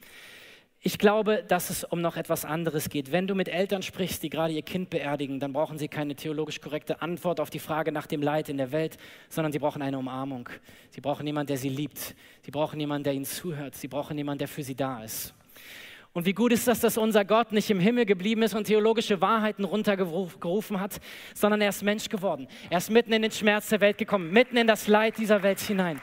[0.87, 3.11] Ich glaube, dass es um noch etwas anderes geht.
[3.11, 6.61] Wenn du mit Eltern sprichst, die gerade ihr Kind beerdigen, dann brauchen sie keine theologisch
[6.61, 8.99] korrekte Antwort auf die Frage nach dem Leid in der Welt,
[9.31, 10.47] sondern sie brauchen eine Umarmung.
[10.91, 12.15] Sie brauchen jemanden, der sie liebt.
[12.43, 13.75] Sie brauchen jemanden, der ihnen zuhört.
[13.77, 15.33] Sie brauchen jemanden, der für sie da ist.
[16.13, 19.23] Und wie gut ist das, dass unser Gott nicht im Himmel geblieben ist und theologische
[19.23, 21.01] Wahrheiten runtergerufen hat,
[21.33, 22.47] sondern er ist Mensch geworden.
[22.69, 25.61] Er ist mitten in den Schmerz der Welt gekommen, mitten in das Leid dieser Welt
[25.61, 25.99] hinein.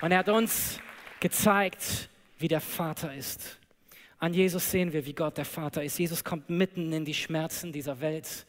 [0.00, 0.80] Und er hat uns
[1.20, 2.10] gezeigt,
[2.44, 3.58] wie der Vater ist.
[4.18, 5.98] An Jesus sehen wir, wie Gott der Vater ist.
[5.98, 8.44] Jesus kommt mitten in die Schmerzen dieser Welt,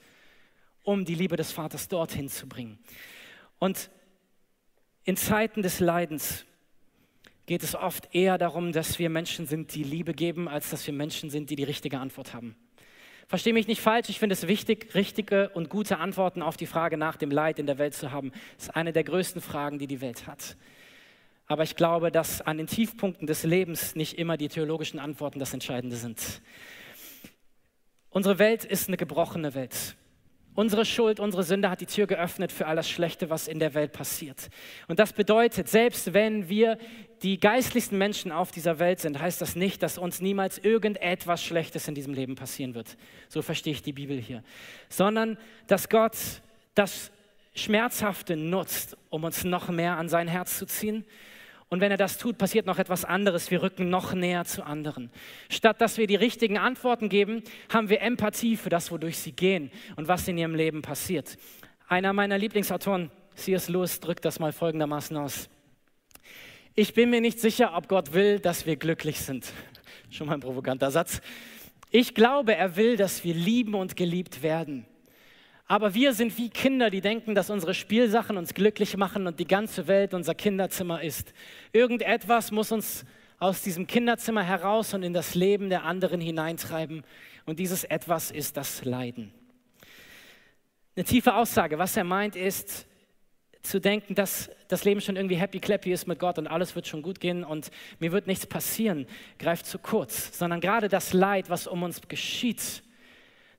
[0.84, 2.78] um die Liebe des Vaters dorthin zu bringen.
[3.58, 3.90] Und
[5.06, 6.44] in Zeiten des Leidens
[7.46, 10.94] geht es oft eher darum, dass wir Menschen sind, die Liebe geben, als dass wir
[10.94, 12.58] Menschen sind, die die richtige Antwort haben.
[13.30, 16.98] Verstehe mich nicht falsch, ich finde es wichtig, richtige und gute Antworten auf die Frage
[16.98, 18.34] nach dem Leid in der Welt zu haben.
[18.58, 20.58] Das ist eine der größten Fragen, die die Welt hat.
[21.48, 25.54] Aber ich glaube, dass an den Tiefpunkten des Lebens nicht immer die theologischen Antworten das
[25.54, 26.42] Entscheidende sind.
[28.10, 29.96] Unsere Welt ist eine gebrochene Welt.
[30.56, 33.74] Unsere Schuld, unsere Sünde hat die Tür geöffnet für all das Schlechte, was in der
[33.74, 34.50] Welt passiert.
[34.88, 36.78] Und das bedeutet, selbst wenn wir
[37.24, 41.90] die geistlichsten Menschen auf dieser Welt sind, heißt das nicht, dass uns niemals irgendetwas Schlechtes
[41.90, 42.96] in diesem Leben passieren wird.
[43.28, 44.44] So verstehe ich die Bibel hier.
[44.88, 46.16] Sondern, dass Gott
[46.74, 47.12] das
[47.54, 51.06] Schmerzhafte nutzt, um uns noch mehr an sein Herz zu ziehen
[51.70, 53.50] und wenn er das tut, passiert noch etwas anderes.
[53.50, 55.10] Wir rücken noch näher zu anderen.
[55.50, 59.72] Statt dass wir die richtigen Antworten geben, haben wir Empathie für das, wodurch sie gehen
[59.96, 61.38] und was in ihrem Leben passiert.
[61.88, 63.70] Einer meiner Lieblingsautoren, C.S.
[63.70, 65.50] Lewis, drückt das mal folgendermaßen aus.
[66.76, 69.52] Ich bin mir nicht sicher, ob Gott will, dass wir glücklich sind.
[70.10, 71.22] Schon mal ein provokanter Satz.
[71.90, 74.86] Ich glaube, er will, dass wir lieben und geliebt werden.
[75.68, 79.48] Aber wir sind wie Kinder, die denken, dass unsere Spielsachen uns glücklich machen und die
[79.48, 81.34] ganze Welt unser Kinderzimmer ist.
[81.74, 83.04] Irgendetwas muss uns
[83.40, 87.04] aus diesem Kinderzimmer heraus und in das Leben der anderen hineintreiben.
[87.46, 89.34] Und dieses Etwas ist das Leiden.
[90.96, 91.80] Eine tiefe Aussage.
[91.80, 92.88] Was er meint ist,
[93.64, 96.88] zu denken, dass das Leben schon irgendwie happy clappy ist mit Gott und alles wird
[96.88, 99.08] schon gut gehen und mir wird nichts passieren,
[99.40, 102.84] greift zu kurz, sondern gerade das Leid, was um uns geschieht,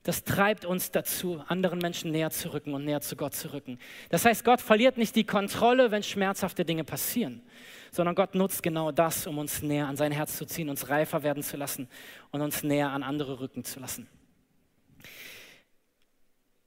[0.07, 3.81] das treibt uns dazu, anderen Menschen näher zu rücken und näher zu Gott zu rücken.
[4.09, 7.43] Das heißt, Gott verliert nicht die Kontrolle, wenn schmerzhafte Dinge passieren,
[7.91, 11.25] sondern Gott nutzt genau das, um uns näher an sein Herz zu ziehen, uns reifer
[11.25, 11.89] werden zu lassen
[12.31, 14.07] und uns näher an andere rücken zu lassen.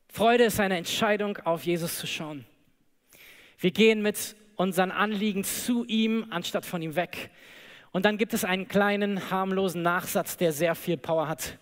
[0.09, 2.43] Freude ist eine Entscheidung, auf Jesus zu schauen.
[3.57, 7.29] Wir gehen mit unseren Anliegen zu ihm, anstatt von ihm weg.
[7.91, 11.57] Und dann gibt es einen kleinen, harmlosen Nachsatz, der sehr viel Power hat.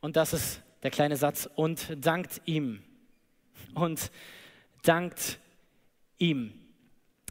[0.00, 2.82] Und das ist der kleine Satz, und dankt ihm.
[3.74, 4.10] Und
[4.82, 5.38] dankt
[6.18, 6.52] ihm.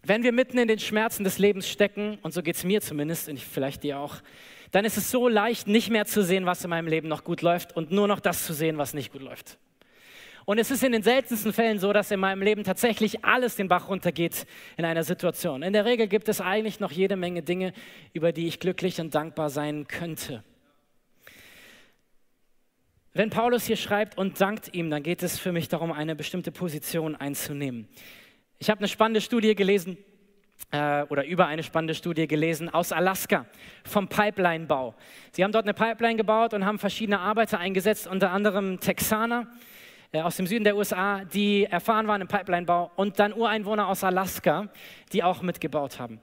[0.04, 3.28] Wenn wir mitten in den Schmerzen des Lebens stecken, und so geht es mir zumindest,
[3.28, 4.22] und vielleicht dir auch,
[4.72, 7.42] dann ist es so leicht, nicht mehr zu sehen, was in meinem Leben noch gut
[7.42, 9.58] läuft und nur noch das zu sehen, was nicht gut läuft.
[10.46, 13.68] Und es ist in den seltensten Fällen so, dass in meinem Leben tatsächlich alles den
[13.68, 14.46] Bach runtergeht
[14.78, 15.64] in einer Situation.
[15.64, 17.74] In der Regel gibt es eigentlich noch jede Menge Dinge,
[18.14, 20.44] über die ich glücklich und dankbar sein könnte.
[23.18, 26.52] Wenn Paulus hier schreibt und dankt ihm, dann geht es für mich darum, eine bestimmte
[26.52, 27.88] Position einzunehmen.
[28.60, 29.98] Ich habe eine spannende Studie gelesen,
[30.70, 33.46] äh, oder über eine spannende Studie gelesen aus Alaska
[33.86, 34.96] vom Pipeline-Bau.
[35.32, 39.48] Sie haben dort eine Pipeline gebaut und haben verschiedene Arbeiter eingesetzt, unter anderem Texaner
[40.12, 44.04] äh, aus dem Süden der USA, die erfahren waren im Pipeline-Bau und dann Ureinwohner aus
[44.04, 44.68] Alaska,
[45.14, 46.20] die auch mitgebaut haben.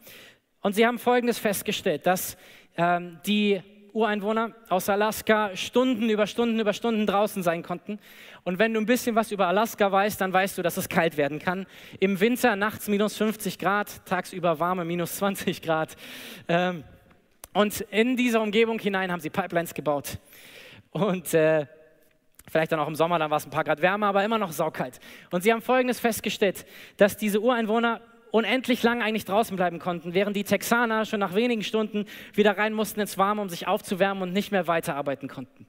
[0.60, 2.36] Und sie haben Folgendes festgestellt, dass
[2.76, 7.98] ähm, die Ureinwohner aus Alaska Stunden über Stunden über Stunden draußen sein konnten.
[8.44, 11.16] Und wenn du ein bisschen was über Alaska weißt, dann weißt du, dass es kalt
[11.16, 11.66] werden kann.
[12.00, 15.96] Im Winter nachts minus 50 Grad, tagsüber warme minus 20 Grad.
[16.48, 16.84] Ähm,
[17.52, 20.18] und in diese Umgebung hinein haben sie Pipelines gebaut.
[20.90, 21.66] Und äh,
[22.50, 24.52] vielleicht dann auch im Sommer, dann war es ein paar Grad wärmer, aber immer noch
[24.52, 25.00] saukalt.
[25.30, 26.64] Und sie haben Folgendes festgestellt,
[26.96, 28.00] dass diese Ureinwohner
[28.32, 32.72] unendlich lang eigentlich draußen bleiben konnten, während die Texaner schon nach wenigen Stunden wieder rein
[32.72, 35.66] mussten ins Warme, um sich aufzuwärmen und nicht mehr weiterarbeiten konnten.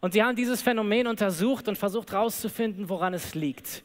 [0.00, 3.84] Und sie haben dieses Phänomen untersucht und versucht herauszufinden, woran es liegt.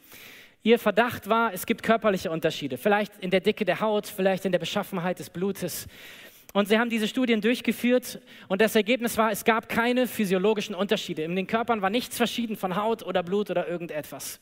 [0.63, 4.52] Ihr Verdacht war, es gibt körperliche Unterschiede, vielleicht in der Dicke der Haut, vielleicht in
[4.52, 5.88] der Beschaffenheit des Blutes.
[6.52, 11.22] Und sie haben diese Studien durchgeführt und das Ergebnis war, es gab keine physiologischen Unterschiede.
[11.22, 14.41] In den Körpern war nichts verschieden von Haut oder Blut oder irgendetwas.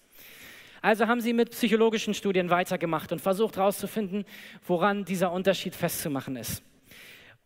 [0.81, 4.25] Also haben sie mit psychologischen Studien weitergemacht und versucht herauszufinden,
[4.65, 6.63] woran dieser Unterschied festzumachen ist.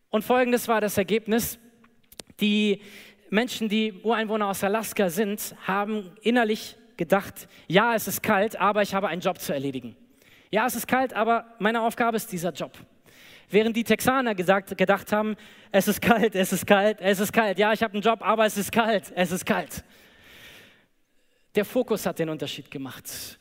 [0.10, 1.58] Und folgendes war das Ergebnis.
[2.40, 2.82] Die
[3.30, 8.94] Menschen, die Ureinwohner aus Alaska sind, haben innerlich gedacht, ja, es ist kalt, aber ich
[8.94, 9.96] habe einen Job zu erledigen.
[10.52, 12.74] Ja, es ist kalt, aber meine Aufgabe ist dieser Job.
[13.50, 15.36] Während die Texaner gesagt, gedacht haben,
[15.72, 17.58] es ist kalt, es ist kalt, es ist kalt.
[17.58, 19.84] Ja, ich habe einen Job, aber es ist kalt, es ist kalt.
[21.56, 23.38] Der Fokus hat den Unterschied gemacht.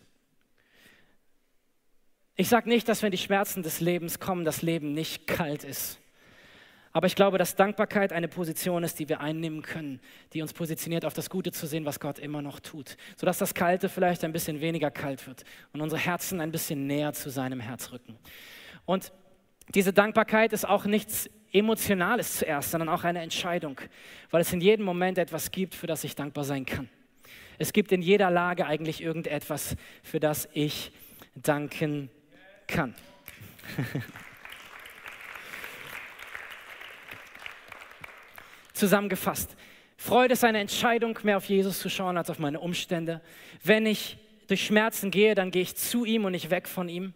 [2.36, 6.00] Ich sage nicht, dass wenn die Schmerzen des Lebens kommen, das Leben nicht kalt ist.
[6.92, 10.00] Aber ich glaube, dass Dankbarkeit eine Position ist, die wir einnehmen können,
[10.32, 12.96] die uns positioniert, auf das Gute zu sehen, was Gott immer noch tut.
[13.16, 17.12] Sodass das Kalte vielleicht ein bisschen weniger kalt wird und unsere Herzen ein bisschen näher
[17.12, 18.16] zu seinem Herz rücken.
[18.86, 19.12] Und
[19.74, 23.80] diese Dankbarkeit ist auch nichts Emotionales zuerst, sondern auch eine Entscheidung,
[24.30, 26.88] weil es in jedem Moment etwas gibt, für das ich dankbar sein kann.
[27.60, 30.92] Es gibt in jeder Lage eigentlich irgendetwas, für das ich
[31.34, 32.08] danken
[32.66, 32.94] kann.
[38.72, 39.54] Zusammengefasst,
[39.98, 43.20] Freude ist eine Entscheidung, mehr auf Jesus zu schauen als auf meine Umstände.
[43.62, 47.12] Wenn ich durch Schmerzen gehe, dann gehe ich zu ihm und nicht weg von ihm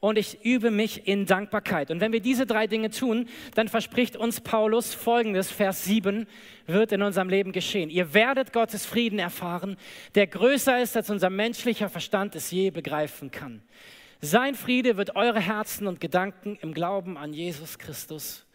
[0.00, 1.90] und ich übe mich in Dankbarkeit.
[1.90, 6.26] Und wenn wir diese drei Dinge tun, dann verspricht uns Paulus folgendes, Vers 7
[6.66, 7.90] wird in unserem Leben geschehen.
[7.90, 9.76] Ihr werdet Gottes Frieden erfahren,
[10.14, 13.62] der größer ist, als unser menschlicher Verstand es je begreifen kann.
[14.20, 18.47] Sein Friede wird eure Herzen und Gedanken im Glauben an Jesus Christus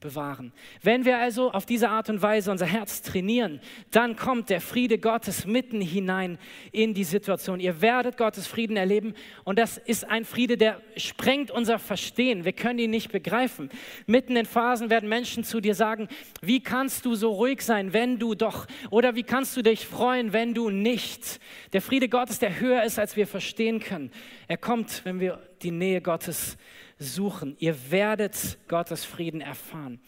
[0.00, 0.52] bewahren.
[0.82, 4.98] Wenn wir also auf diese Art und Weise unser Herz trainieren, dann kommt der Friede
[4.98, 6.38] Gottes mitten hinein
[6.70, 7.60] in die Situation.
[7.60, 12.44] Ihr werdet Gottes Frieden erleben und das ist ein Friede, der sprengt unser Verstehen.
[12.44, 13.70] Wir können ihn nicht begreifen.
[14.06, 16.08] Mitten in Phasen werden Menschen zu dir sagen,
[16.42, 20.34] wie kannst du so ruhig sein, wenn du doch, oder wie kannst du dich freuen,
[20.34, 21.40] wenn du nicht.
[21.72, 24.10] Der Friede Gottes, der höher ist, als wir verstehen können.
[24.46, 26.58] Er kommt, wenn wir die Nähe Gottes
[26.98, 27.56] suchen.
[27.58, 30.00] Ihr werdet Gottes Frieden erfahren.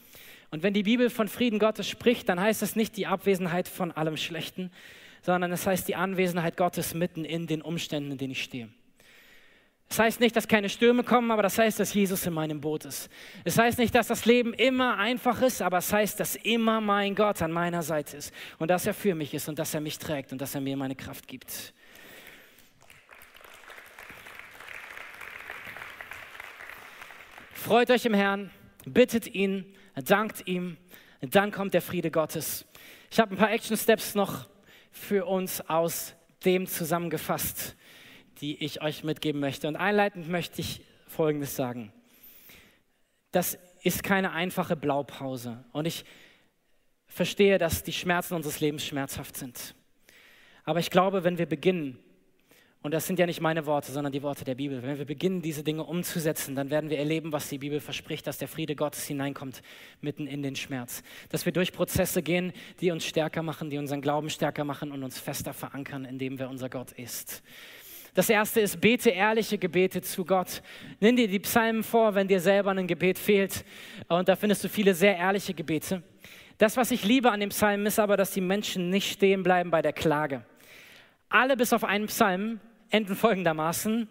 [0.51, 3.93] Und wenn die Bibel von Frieden Gottes spricht, dann heißt es nicht die Abwesenheit von
[3.93, 4.71] allem Schlechten,
[5.23, 8.69] sondern es heißt die Anwesenheit Gottes mitten in den Umständen, in denen ich stehe.
[9.91, 12.85] Es heißt nicht, dass keine Stürme kommen, aber das heißt, dass Jesus in meinem Boot
[12.85, 13.09] ist.
[13.45, 17.15] Es heißt nicht, dass das Leben immer einfach ist, aber es heißt, dass immer mein
[17.15, 19.99] Gott an meiner Seite ist und dass er für mich ist und dass er mich
[19.99, 21.73] trägt und dass er mir meine Kraft gibt.
[27.59, 28.51] Freut euch im Herrn,
[28.87, 29.67] bittet ihn,
[30.07, 30.77] dankt ihm,
[31.21, 32.65] dann kommt der Friede Gottes.
[33.11, 34.49] Ich habe ein paar Action Steps noch
[34.93, 37.77] für uns aus dem zusammengefasst,
[38.41, 39.67] die ich euch mitgeben möchte.
[39.67, 41.93] Und einleitend möchte ich Folgendes sagen.
[43.33, 45.65] Das ist keine einfache Blaupause.
[45.73, 46.05] Und ich
[47.09, 49.75] verstehe, dass die Schmerzen unseres Lebens schmerzhaft sind.
[50.63, 51.99] Aber ich glaube, wenn wir beginnen,
[52.81, 54.81] und das sind ja nicht meine Worte, sondern die Worte der Bibel.
[54.83, 58.39] Wenn wir beginnen, diese Dinge umzusetzen, dann werden wir erleben, was die Bibel verspricht, dass
[58.39, 59.63] der Friede Gottes hineinkommt
[60.01, 61.03] mitten in den Schmerz.
[61.29, 65.03] Dass wir durch Prozesse gehen, die uns stärker machen, die unseren Glauben stärker machen und
[65.03, 67.43] uns fester verankern, indem wer unser Gott ist.
[68.15, 70.63] Das erste ist, bete ehrliche Gebete zu Gott.
[71.01, 73.65] Nimm dir die Psalmen vor, wenn dir selber ein Gebet fehlt.
[74.07, 76.03] Und da findest du viele sehr ehrliche Gebete.
[76.59, 79.71] Das, was ich liebe an dem Psalm, ist aber, dass die Menschen nicht stehen bleiben
[79.71, 80.45] bei der Klage.
[81.29, 82.61] Alle bis auf einen Psalm
[82.91, 84.09] enden folgendermaßen,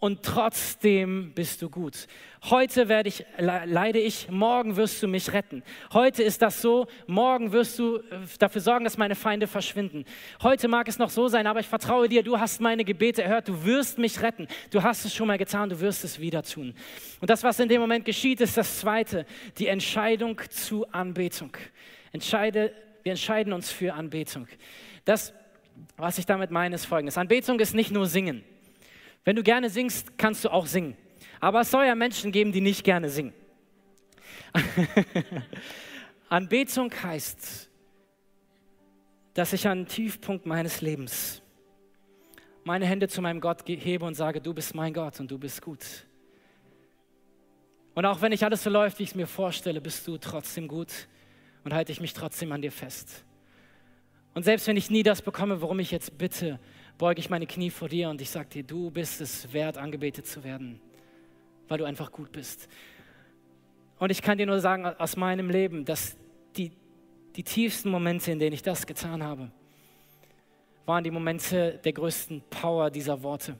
[0.00, 2.06] und trotzdem bist du gut.
[2.44, 5.64] Heute werde ich, leide ich, morgen wirst du mich retten.
[5.92, 8.02] Heute ist das so, morgen wirst du äh,
[8.38, 10.04] dafür sorgen, dass meine Feinde verschwinden.
[10.40, 13.48] Heute mag es noch so sein, aber ich vertraue dir, du hast meine Gebete erhört,
[13.48, 14.46] du wirst mich retten.
[14.70, 16.74] Du hast es schon mal getan, du wirst es wieder tun.
[17.20, 19.26] Und das, was in dem Moment geschieht, ist das Zweite,
[19.58, 21.56] die Entscheidung zu Anbetung.
[22.12, 24.46] Entscheide, wir entscheiden uns für Anbetung.
[25.04, 25.34] Das,
[25.96, 27.18] was ich damit meine, ist folgendes.
[27.18, 28.44] Anbetung ist nicht nur Singen.
[29.24, 30.96] Wenn du gerne singst, kannst du auch singen.
[31.40, 33.32] Aber es soll ja Menschen geben, die nicht gerne singen.
[36.28, 37.68] Anbetung heißt,
[39.34, 41.42] dass ich an den Tiefpunkt meines Lebens
[42.64, 45.62] meine Hände zu meinem Gott hebe und sage, du bist mein Gott und du bist
[45.62, 45.84] gut.
[47.94, 50.68] Und auch wenn nicht alles so läuft, wie ich es mir vorstelle, bist du trotzdem
[50.68, 50.92] gut
[51.64, 53.24] und halte ich mich trotzdem an dir fest.
[54.38, 56.60] Und selbst wenn ich nie das bekomme, worum ich jetzt bitte,
[56.96, 60.28] beuge ich meine Knie vor dir und ich sage dir, du bist es wert, angebetet
[60.28, 60.80] zu werden,
[61.66, 62.68] weil du einfach gut bist.
[63.98, 66.16] Und ich kann dir nur sagen aus meinem Leben, dass
[66.56, 66.70] die,
[67.34, 69.50] die tiefsten Momente, in denen ich das getan habe,
[70.86, 73.56] waren die Momente der größten Power dieser Worte.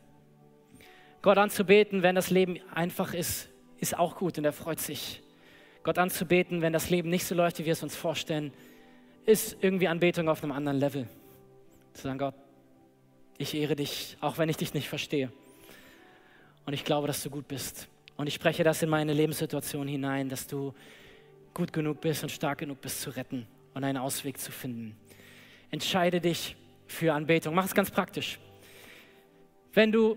[1.23, 5.25] Gott anzubeten, wenn das Leben einfach ist, ist auch gut und er freut sich.
[5.83, 8.53] Gott anzubeten, wenn das Leben nicht so läuft, wie wir es uns vorstellen,
[9.29, 11.07] ist irgendwie Anbetung auf einem anderen Level.
[11.93, 12.35] Zu sagen, Gott,
[13.37, 15.31] ich ehre dich, auch wenn ich dich nicht verstehe.
[16.65, 17.89] Und ich glaube, dass du gut bist.
[18.17, 20.73] Und ich spreche das in meine Lebenssituation hinein, dass du
[21.53, 24.97] gut genug bist und stark genug bist zu retten und einen Ausweg zu finden.
[25.71, 27.55] Entscheide dich für Anbetung.
[27.55, 28.39] Mach es ganz praktisch.
[29.75, 30.17] Wenn du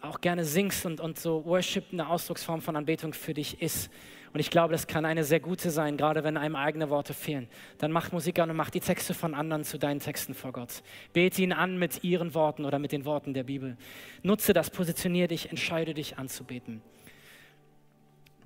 [0.00, 3.88] auch gerne singst und, und so Worship eine Ausdrucksform von Anbetung für dich ist,
[4.32, 7.48] und ich glaube, das kann eine sehr gute sein, gerade wenn einem eigene Worte fehlen.
[7.78, 10.82] Dann mach Musik an und mach die Texte von anderen zu deinen Texten vor Gott.
[11.12, 13.76] Bete ihn an mit ihren Worten oder mit den Worten der Bibel.
[14.22, 16.80] Nutze das, positioniere dich, entscheide dich anzubeten.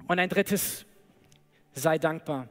[0.09, 0.87] Und ein drittes,
[1.75, 2.49] sei dankbar.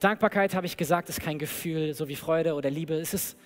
[0.00, 2.94] Dankbarkeit, habe ich gesagt, ist kein Gefühl, so wie Freude oder Liebe.
[2.94, 3.38] Es ist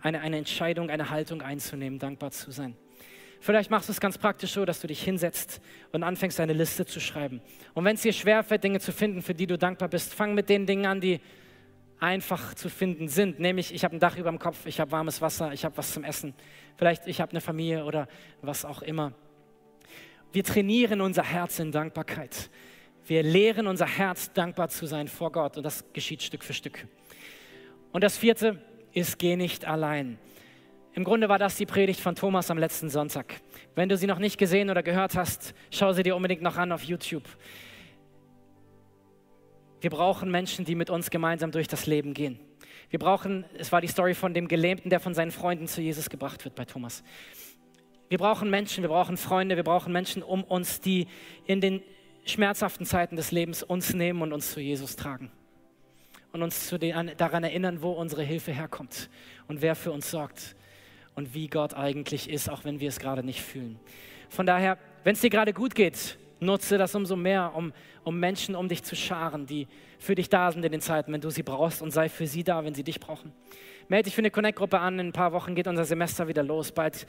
[0.00, 2.76] eine, eine Entscheidung, eine Haltung einzunehmen, dankbar zu sein.
[3.44, 5.60] Vielleicht machst du es ganz praktisch so, dass du dich hinsetzt
[5.92, 7.42] und anfängst, eine Liste zu schreiben.
[7.74, 10.48] Und wenn es dir schwerfällt, Dinge zu finden, für die du dankbar bist, fang mit
[10.48, 11.20] den Dingen an, die
[12.00, 13.40] einfach zu finden sind.
[13.40, 15.92] Nämlich, ich habe ein Dach über dem Kopf, ich habe warmes Wasser, ich habe was
[15.92, 16.32] zum Essen.
[16.78, 18.08] Vielleicht, ich habe eine Familie oder
[18.40, 19.12] was auch immer.
[20.32, 22.48] Wir trainieren unser Herz in Dankbarkeit.
[23.04, 25.58] Wir lehren unser Herz, dankbar zu sein vor Gott.
[25.58, 26.86] Und das geschieht Stück für Stück.
[27.92, 28.58] Und das vierte
[28.94, 30.18] ist, geh nicht allein.
[30.94, 33.40] Im Grunde war das die Predigt von Thomas am letzten Sonntag.
[33.74, 36.70] Wenn du sie noch nicht gesehen oder gehört hast, schau sie dir unbedingt noch an
[36.70, 37.24] auf YouTube.
[39.80, 42.38] Wir brauchen Menschen, die mit uns gemeinsam durch das Leben gehen.
[42.90, 46.08] Wir brauchen, es war die Story von dem Gelähmten, der von seinen Freunden zu Jesus
[46.08, 47.02] gebracht wird bei Thomas.
[48.08, 51.08] Wir brauchen Menschen, wir brauchen Freunde, wir brauchen Menschen um uns, die
[51.44, 51.82] in den
[52.24, 55.32] schmerzhaften Zeiten des Lebens uns nehmen und uns zu Jesus tragen.
[56.30, 59.10] Und uns den, daran erinnern, wo unsere Hilfe herkommt
[59.48, 60.54] und wer für uns sorgt
[61.14, 63.78] und wie Gott eigentlich ist, auch wenn wir es gerade nicht fühlen.
[64.28, 67.72] Von daher, wenn es dir gerade gut geht, nutze das umso mehr, um,
[68.02, 69.66] um Menschen um dich zu scharen, die
[69.98, 72.44] für dich da sind in den Zeiten, wenn du sie brauchst und sei für sie
[72.44, 73.32] da, wenn sie dich brauchen.
[73.88, 74.98] Melde dich für eine Connect-Gruppe an.
[74.98, 76.72] In ein paar Wochen geht unser Semester wieder los.
[76.72, 77.06] Bald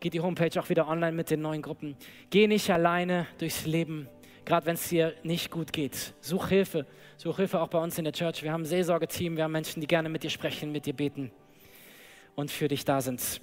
[0.00, 1.96] geht die Homepage auch wieder online mit den neuen Gruppen.
[2.30, 4.08] Geh nicht alleine durchs Leben,
[4.44, 6.14] gerade wenn es dir nicht gut geht.
[6.20, 6.86] Such Hilfe.
[7.16, 8.42] Such Hilfe auch bei uns in der Church.
[8.42, 11.30] Wir haben ein Seelsorgeteam, wir haben Menschen, die gerne mit dir sprechen, mit dir beten
[12.34, 13.40] und für dich da sind.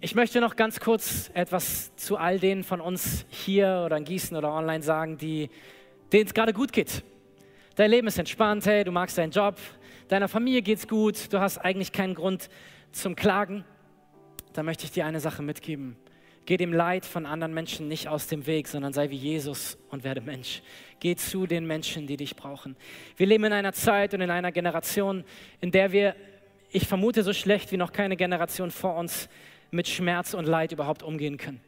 [0.00, 4.36] Ich möchte noch ganz kurz etwas zu all denen von uns hier oder in Gießen
[4.36, 5.50] oder online sagen, die,
[6.12, 7.04] denen es gerade gut geht.
[7.74, 9.56] Dein Leben ist entspannt, hey, du magst deinen Job,
[10.08, 12.48] deiner Familie geht's gut, du hast eigentlich keinen Grund
[12.92, 13.64] zum Klagen.
[14.52, 15.96] Da möchte ich dir eine Sache mitgeben.
[16.46, 20.02] Geh dem Leid von anderen Menschen nicht aus dem Weg, sondern sei wie Jesus und
[20.02, 20.62] werde Mensch.
[20.98, 22.76] Geh zu den Menschen, die dich brauchen.
[23.16, 25.24] Wir leben in einer Zeit und in einer Generation,
[25.60, 26.16] in der wir
[26.72, 29.28] ich vermute, so schlecht wie noch keine Generation vor uns
[29.70, 31.60] mit Schmerz und Leid überhaupt umgehen können.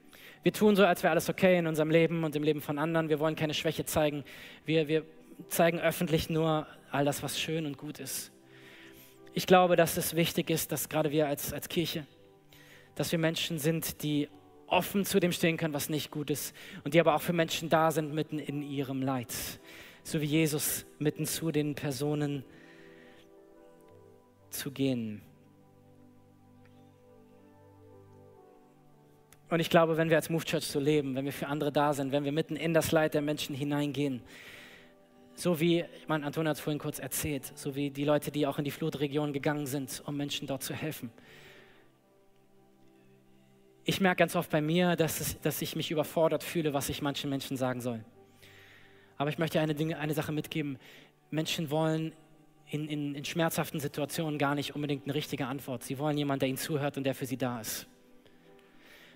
[0.43, 3.09] Wir tun so, als wäre alles okay in unserem Leben und im Leben von anderen.
[3.09, 4.25] Wir wollen keine Schwäche zeigen.
[4.65, 5.05] Wir, wir
[5.49, 8.33] zeigen öffentlich nur all das, was schön und gut ist.
[9.35, 12.07] Ich glaube, dass es wichtig ist, dass gerade wir als, als Kirche,
[12.97, 14.29] dass wir Menschen sind, die
[14.67, 17.69] offen zu dem stehen können, was nicht gut ist und die aber auch für Menschen
[17.69, 19.33] da sind mitten in ihrem Leid.
[20.03, 22.45] So wie Jesus mitten zu den Personen
[24.53, 25.23] zu gehen.
[29.51, 31.93] Und ich glaube, wenn wir als Move Church so leben, wenn wir für andere da
[31.93, 34.23] sind, wenn wir mitten in das Leid der Menschen hineingehen,
[35.35, 38.47] so wie, ich meine, Antonia hat es vorhin kurz erzählt, so wie die Leute, die
[38.47, 41.11] auch in die Flutregion gegangen sind, um Menschen dort zu helfen.
[43.85, 47.03] ich merke ganz oft bei mir, dass, es, dass ich mich überfordert fühle, was ich
[47.03, 48.05] manchen Menschen sagen soll.
[49.17, 50.79] Aber ich möchte eine, Dinge, eine Sache mitgeben.
[51.31, 52.15] Menschen wollen
[52.73, 55.85] in, in, in schmerzhaften Situationen gar nicht unbedingt eine richtige Antwort.
[55.85, 57.87] Sie wollen jemanden, der ihnen zuhört und der für sie da ist.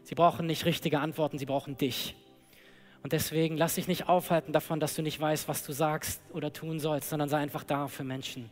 [0.02, 2.14] Sie brauchen nicht richtige Antworten, sie brauchen dich.
[3.02, 6.52] Und deswegen lass dich nicht aufhalten davon, dass du nicht weißt, was du sagst oder
[6.52, 8.50] tun sollst, sondern sei einfach da für Menschen.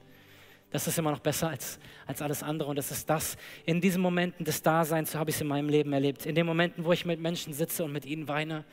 [0.71, 2.71] Das ist immer noch besser als, als alles andere.
[2.71, 3.37] Und das ist das,
[3.67, 6.25] in diesen Momenten des Daseins, so habe ich es in meinem Leben erlebt.
[6.25, 8.65] In den Momenten, wo ich mit Menschen sitze und mit ihnen weine,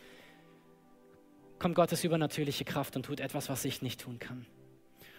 [1.59, 4.45] kommt Gottes übernatürliche Kraft und tut etwas, was ich nicht tun kann.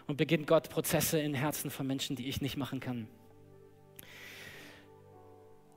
[0.06, 3.06] Und beginnt Gott Prozesse in Herzen von Menschen, die ich nicht machen kann.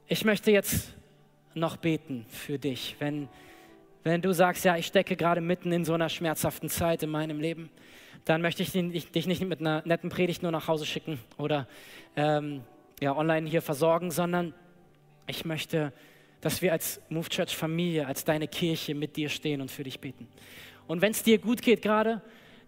[0.08, 0.94] Ich möchte jetzt
[1.54, 3.30] noch beten für dich, wenn,
[4.04, 7.40] wenn du sagst, ja, ich stecke gerade mitten in so einer schmerzhaften Zeit in meinem
[7.40, 7.70] Leben
[8.26, 11.68] dann möchte ich dich nicht mit einer netten Predigt nur nach Hause schicken oder
[12.16, 12.64] ähm,
[13.00, 14.54] ja, online hier versorgen, sondern
[15.28, 15.94] ich möchte,
[16.42, 20.00] dass wir als Move Church Familie, als deine Kirche mit dir stehen und für dich
[20.00, 20.28] beten.
[20.88, 22.22] Und wenn es dir gut geht gerade,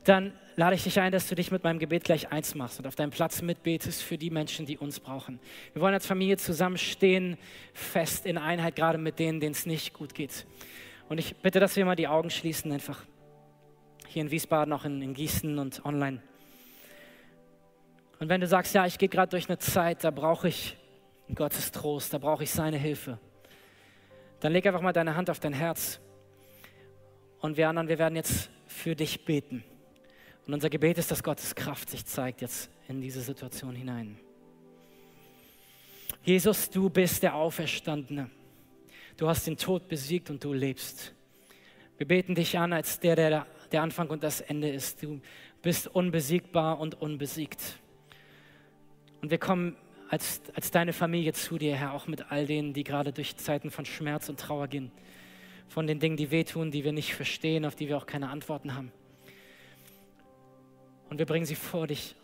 [0.03, 2.88] dann lade ich dich ein, dass du dich mit meinem Gebet gleich eins machst und
[2.88, 5.39] auf deinem Platz mitbetest für die Menschen, die uns brauchen.
[5.74, 7.38] Wir wollen als Familie zusammenstehen,
[7.74, 10.47] fest in Einheit, gerade mit denen, denen es nicht gut geht.
[11.10, 13.05] Und ich bitte, dass wir mal die Augen schließen einfach
[14.08, 16.24] hier in Wiesbaden, auch in, in Gießen und online.
[18.20, 20.76] Und wenn du sagst, ja, ich gehe gerade durch eine Zeit, da brauche ich
[21.36, 23.20] Gottes Trost, da brauche ich seine Hilfe,
[24.39, 25.99] dann leg einfach mal deine Hand auf dein Herz.
[27.41, 29.64] Und wir anderen, wir werden jetzt für dich beten.
[30.47, 34.17] Und unser Gebet ist, dass Gottes Kraft sich zeigt jetzt in diese Situation hinein.
[36.23, 38.29] Jesus, du bist der Auferstandene.
[39.17, 41.13] Du hast den Tod besiegt und du lebst.
[41.97, 45.03] Wir beten dich an als der, der der Anfang und das Ende ist.
[45.03, 45.19] Du
[45.61, 47.79] bist unbesiegbar und unbesiegt.
[49.21, 49.75] Und wir kommen
[50.09, 53.71] als, als deine Familie zu dir, Herr, auch mit all denen, die gerade durch Zeiten
[53.71, 54.91] von Schmerz und Trauer gehen.
[55.67, 58.75] Von den Dingen, die wehtun, die wir nicht verstehen, auf die wir auch keine Antworten
[58.75, 58.91] haben.
[61.10, 62.16] Und wir bringen sie vor dich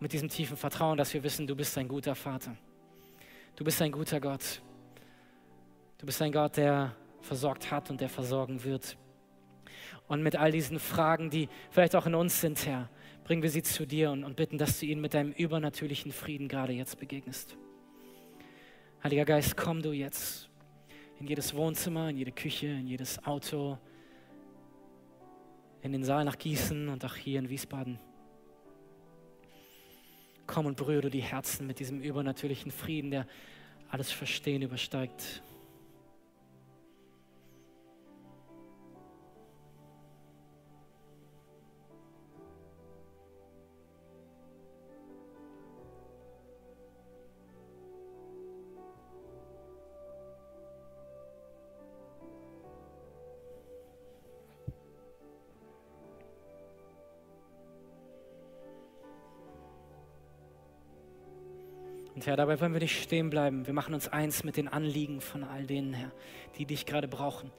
[0.00, 2.56] mit diesem tiefen Vertrauen, dass wir wissen, du bist ein guter Vater.
[3.54, 4.60] Du bist ein guter Gott.
[5.98, 8.96] Du bist ein Gott, der versorgt hat und der versorgen wird.
[10.08, 12.88] Und mit all diesen Fragen, die vielleicht auch in uns sind, Herr,
[13.24, 16.48] bringen wir sie zu dir und, und bitten, dass du ihnen mit deinem übernatürlichen Frieden
[16.48, 17.56] gerade jetzt begegnest.
[19.02, 20.48] Heiliger Geist, komm du jetzt
[21.18, 23.78] in jedes Wohnzimmer, in jede Küche, in jedes Auto,
[25.86, 28.00] in den Saal nach Gießen und auch hier in Wiesbaden.
[30.46, 33.26] Komm und berühre du die Herzen mit diesem übernatürlichen Frieden, der
[33.88, 35.42] alles Verstehen übersteigt.
[62.26, 63.68] Herr, dabei wollen wir nicht stehen bleiben.
[63.68, 66.10] Wir machen uns eins mit den Anliegen von all denen, Herr,
[66.58, 67.52] die dich gerade brauchen.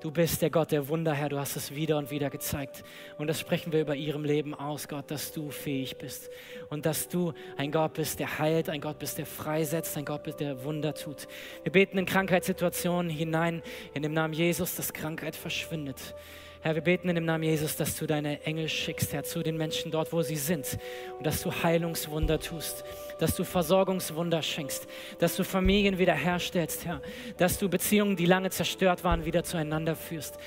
[0.00, 1.28] Du bist der Gott der Wunder, Herr.
[1.28, 2.82] Du hast es wieder und wieder gezeigt.
[3.18, 6.30] Und das sprechen wir über ihrem Leben aus, Gott, dass du fähig bist.
[6.70, 10.22] Und dass du ein Gott bist, der heilt, ein Gott bist, der freisetzt, ein Gott
[10.22, 11.28] bist, der Wunder tut.
[11.62, 13.62] Wir beten in Krankheitssituationen hinein,
[13.92, 16.14] in dem Namen Jesus, dass Krankheit verschwindet.
[16.62, 19.56] Herr, wir beten in dem Namen Jesus, dass du deine Engel schickst, Herr, zu den
[19.56, 20.78] Menschen dort, wo sie sind.
[21.18, 22.84] Und dass du Heilungswunder tust,
[23.18, 24.86] dass du Versorgungswunder schenkst,
[25.18, 27.00] dass du Familien wiederherstellst, Herr,
[27.36, 30.38] dass du Beziehungen, die lange zerstört waren, wieder zueinander führst.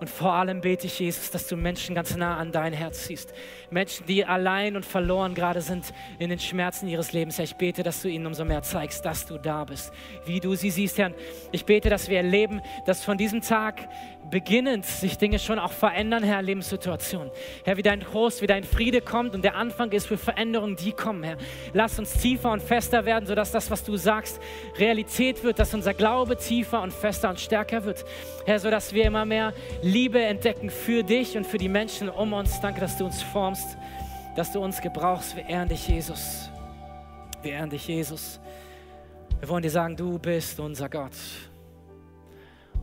[0.00, 3.32] Und vor allem bete ich, Jesus, dass du Menschen ganz nah an dein Herz ziehst.
[3.70, 7.38] Menschen, die allein und verloren gerade sind in den Schmerzen ihres Lebens.
[7.38, 9.92] Herr, ich bete, dass du ihnen umso mehr zeigst, dass du da bist,
[10.26, 11.12] wie du sie siehst, Herr.
[11.52, 13.88] Ich bete, dass wir erleben, dass von diesem Tag
[14.30, 17.30] beginnend sich Dinge schon auch verändern, Herr, Lebenssituationen.
[17.64, 20.92] Herr, wie dein Trost, wie dein Friede kommt und der Anfang ist für Veränderungen, die
[20.92, 21.36] kommen, Herr.
[21.72, 24.40] Lass uns tiefer und fester werden, sodass das, was du sagst,
[24.78, 28.04] Realität wird, dass unser Glaube tiefer und fester und stärker wird.
[28.46, 29.52] Herr, sodass wir immer mehr
[29.82, 32.60] Liebe entdecken für dich und für die Menschen um uns.
[32.60, 33.76] Danke, dass du uns formst,
[34.36, 35.36] dass du uns gebrauchst.
[35.36, 36.50] Wir ehren dich, Jesus.
[37.42, 38.40] Wir ehren dich, Jesus.
[39.38, 41.12] Wir wollen dir sagen, du bist unser Gott.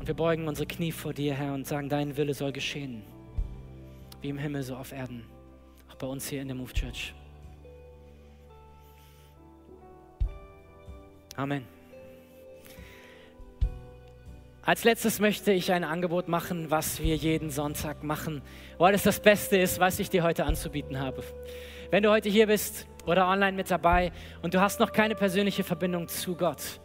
[0.01, 3.03] Und wir beugen unsere Knie vor dir, Herr, und sagen, dein Wille soll geschehen.
[4.19, 5.23] Wie im Himmel, so auf Erden.
[5.91, 7.13] Auch bei uns hier in der Move Church.
[11.35, 11.67] Amen.
[14.63, 18.41] Als letztes möchte ich ein Angebot machen, was wir jeden Sonntag machen,
[18.79, 21.23] weil es das Beste ist, was ich dir heute anzubieten habe.
[21.91, 25.63] Wenn du heute hier bist oder online mit dabei und du hast noch keine persönliche
[25.63, 26.81] Verbindung zu Gott,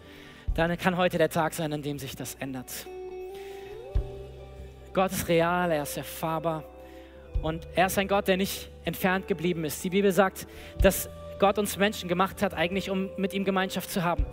[0.52, 2.86] dann kann heute der Tag sein, an dem sich das ändert.
[4.96, 6.64] Gott ist real, er ist erfahrbar
[7.42, 9.84] und er ist ein Gott, der nicht entfernt geblieben ist.
[9.84, 10.46] Die Bibel sagt,
[10.80, 14.24] dass Gott uns Menschen gemacht hat, eigentlich um mit ihm Gemeinschaft zu haben.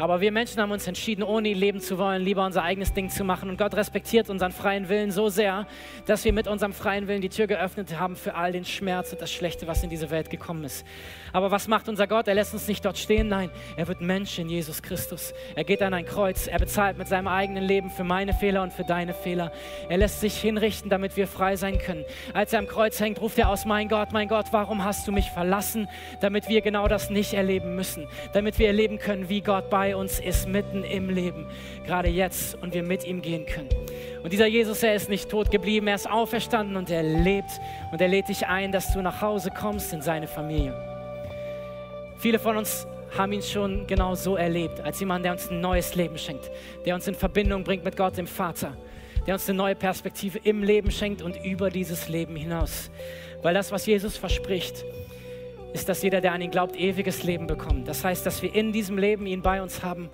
[0.00, 3.10] Aber wir Menschen haben uns entschieden, ohne ihn leben zu wollen, lieber unser eigenes Ding
[3.10, 3.50] zu machen.
[3.50, 5.66] Und Gott respektiert unseren freien Willen so sehr,
[6.06, 9.20] dass wir mit unserem freien Willen die Tür geöffnet haben für all den Schmerz und
[9.20, 10.86] das Schlechte, was in diese Welt gekommen ist.
[11.34, 12.28] Aber was macht unser Gott?
[12.28, 13.28] Er lässt uns nicht dort stehen.
[13.28, 15.34] Nein, er wird Mensch in Jesus Christus.
[15.54, 16.46] Er geht an ein Kreuz.
[16.46, 19.52] Er bezahlt mit seinem eigenen Leben für meine Fehler und für deine Fehler.
[19.90, 22.06] Er lässt sich hinrichten, damit wir frei sein können.
[22.32, 25.12] Als er am Kreuz hängt, ruft er aus, mein Gott, mein Gott, warum hast du
[25.12, 25.88] mich verlassen?
[26.22, 28.06] Damit wir genau das nicht erleben müssen.
[28.32, 31.46] Damit wir erleben können, wie Gott bei bei uns ist, mitten im Leben,
[31.84, 33.68] gerade jetzt und wir mit ihm gehen können.
[34.22, 37.50] Und dieser Jesus, er ist nicht tot geblieben, er ist auferstanden und er lebt
[37.90, 40.74] und er lädt dich ein, dass du nach Hause kommst in seine Familie.
[42.18, 42.86] Viele von uns
[43.18, 46.48] haben ihn schon genau so erlebt, als jemand, der uns ein neues Leben schenkt,
[46.86, 48.76] der uns in Verbindung bringt mit Gott, dem Vater,
[49.26, 52.92] der uns eine neue Perspektive im Leben schenkt und über dieses Leben hinaus.
[53.42, 54.84] Weil das, was Jesus verspricht,
[55.72, 57.88] ist, dass jeder, der an ihn glaubt, ewiges Leben bekommt.
[57.88, 60.10] Das heißt, dass wir in diesem Leben ihn bei uns haben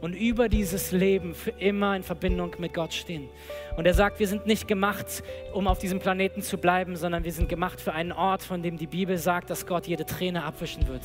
[0.00, 3.28] und über dieses Leben für immer in Verbindung mit Gott stehen.
[3.76, 7.32] Und er sagt, wir sind nicht gemacht, um auf diesem Planeten zu bleiben, sondern wir
[7.32, 10.86] sind gemacht für einen Ort, von dem die Bibel sagt, dass Gott jede Träne abwischen
[10.86, 11.02] wird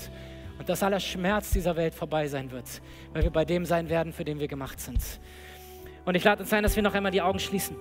[0.59, 2.65] und dass aller Schmerz dieser Welt vorbei sein wird,
[3.13, 4.99] weil wir bei dem sein werden, für den wir gemacht sind.
[6.05, 7.75] Und ich lade uns ein, dass wir noch einmal die Augen schließen.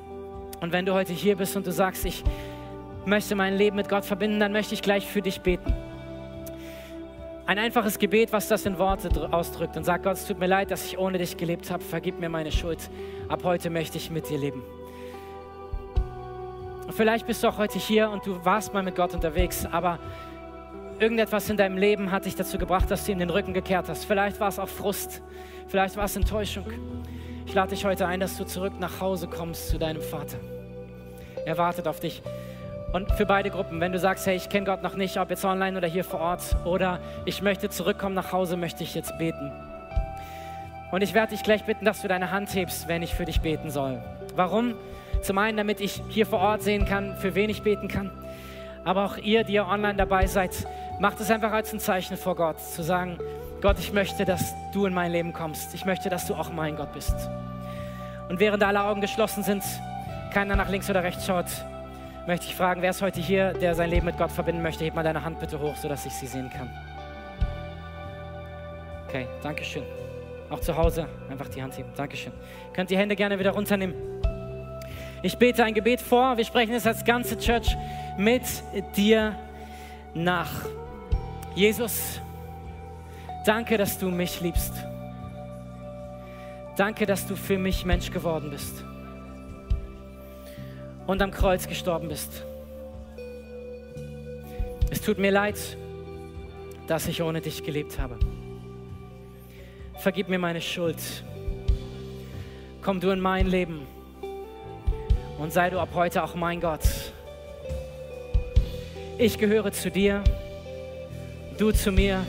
[0.61, 2.23] Und wenn du heute hier bist und du sagst, ich
[3.05, 5.75] möchte mein Leben mit Gott verbinden, dann möchte ich gleich für dich beten.
[7.45, 10.71] Ein einfaches Gebet, was das in Worte ausdrückt und sagt, Gott, es tut mir leid,
[10.71, 12.79] dass ich ohne dich gelebt habe, vergib mir meine Schuld.
[13.29, 14.63] Ab heute möchte ich mit dir leben.
[16.87, 19.99] Und vielleicht bist du auch heute hier und du warst mal mit Gott unterwegs, aber
[21.01, 24.05] irgendetwas in deinem Leben hat dich dazu gebracht, dass du ihm den Rücken gekehrt hast.
[24.05, 25.21] Vielleicht war es auch Frust,
[25.67, 26.67] vielleicht war es Enttäuschung.
[27.45, 30.39] Ich lade dich heute ein, dass du zurück nach Hause kommst zu deinem Vater.
[31.45, 32.23] Er wartet auf dich.
[32.93, 35.45] Und für beide Gruppen, wenn du sagst, hey, ich kenne Gott noch nicht, ob jetzt
[35.45, 39.51] online oder hier vor Ort, oder ich möchte zurückkommen nach Hause, möchte ich jetzt beten.
[40.91, 43.41] Und ich werde dich gleich bitten, dass du deine Hand hebst, wenn ich für dich
[43.41, 44.03] beten soll.
[44.37, 44.75] Warum?
[45.23, 48.11] Zum einen, damit ich hier vor Ort sehen kann, für wen ich beten kann.
[48.85, 50.51] Aber auch ihr, die ihr online dabei seid,
[50.99, 53.19] macht es einfach als ein Zeichen vor Gott, zu sagen,
[53.63, 55.73] Gott, ich möchte, dass du in mein Leben kommst.
[55.73, 57.15] Ich möchte, dass du auch mein Gott bist.
[58.29, 59.63] Und während alle Augen geschlossen sind,
[60.35, 61.47] keiner nach links oder rechts schaut,
[62.27, 64.85] möchte ich fragen, wer ist heute hier, der sein Leben mit Gott verbinden möchte?
[64.85, 66.71] Heb mal deine Hand bitte hoch, sodass ich sie sehen kann.
[69.09, 69.83] Okay, danke schön.
[70.49, 71.91] Auch zu Hause einfach die Hand heben.
[71.97, 72.33] Dankeschön.
[72.73, 73.95] Könnt die Hände gerne wieder runternehmen.
[75.23, 76.37] Ich bete ein Gebet vor.
[76.37, 77.77] Wir sprechen es als ganze Church
[78.17, 78.43] mit
[78.97, 79.35] dir
[80.15, 80.51] nach.
[81.55, 82.21] Jesus,
[83.45, 84.73] danke, dass du mich liebst.
[86.77, 88.85] Danke, dass du für mich Mensch geworden bist
[91.07, 92.45] und am Kreuz gestorben bist.
[94.91, 95.59] Es tut mir leid,
[96.87, 98.19] dass ich ohne dich gelebt habe.
[99.99, 100.99] Vergib mir meine Schuld.
[102.83, 103.87] Komm du in mein Leben
[105.39, 106.83] und sei du ab heute auch mein Gott.
[109.19, 110.23] Ich gehöre zu dir,
[111.59, 112.27] du zu mir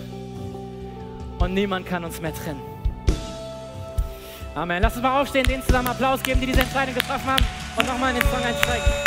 [1.39, 2.61] und niemand kann uns mehr trennen.
[4.55, 4.83] Amen.
[4.83, 8.13] Lass uns mal aufstehen, den zusammen Applaus geben, die diese Entscheidung getroffen haben und nochmal
[8.13, 9.02] in den Song einsteigen.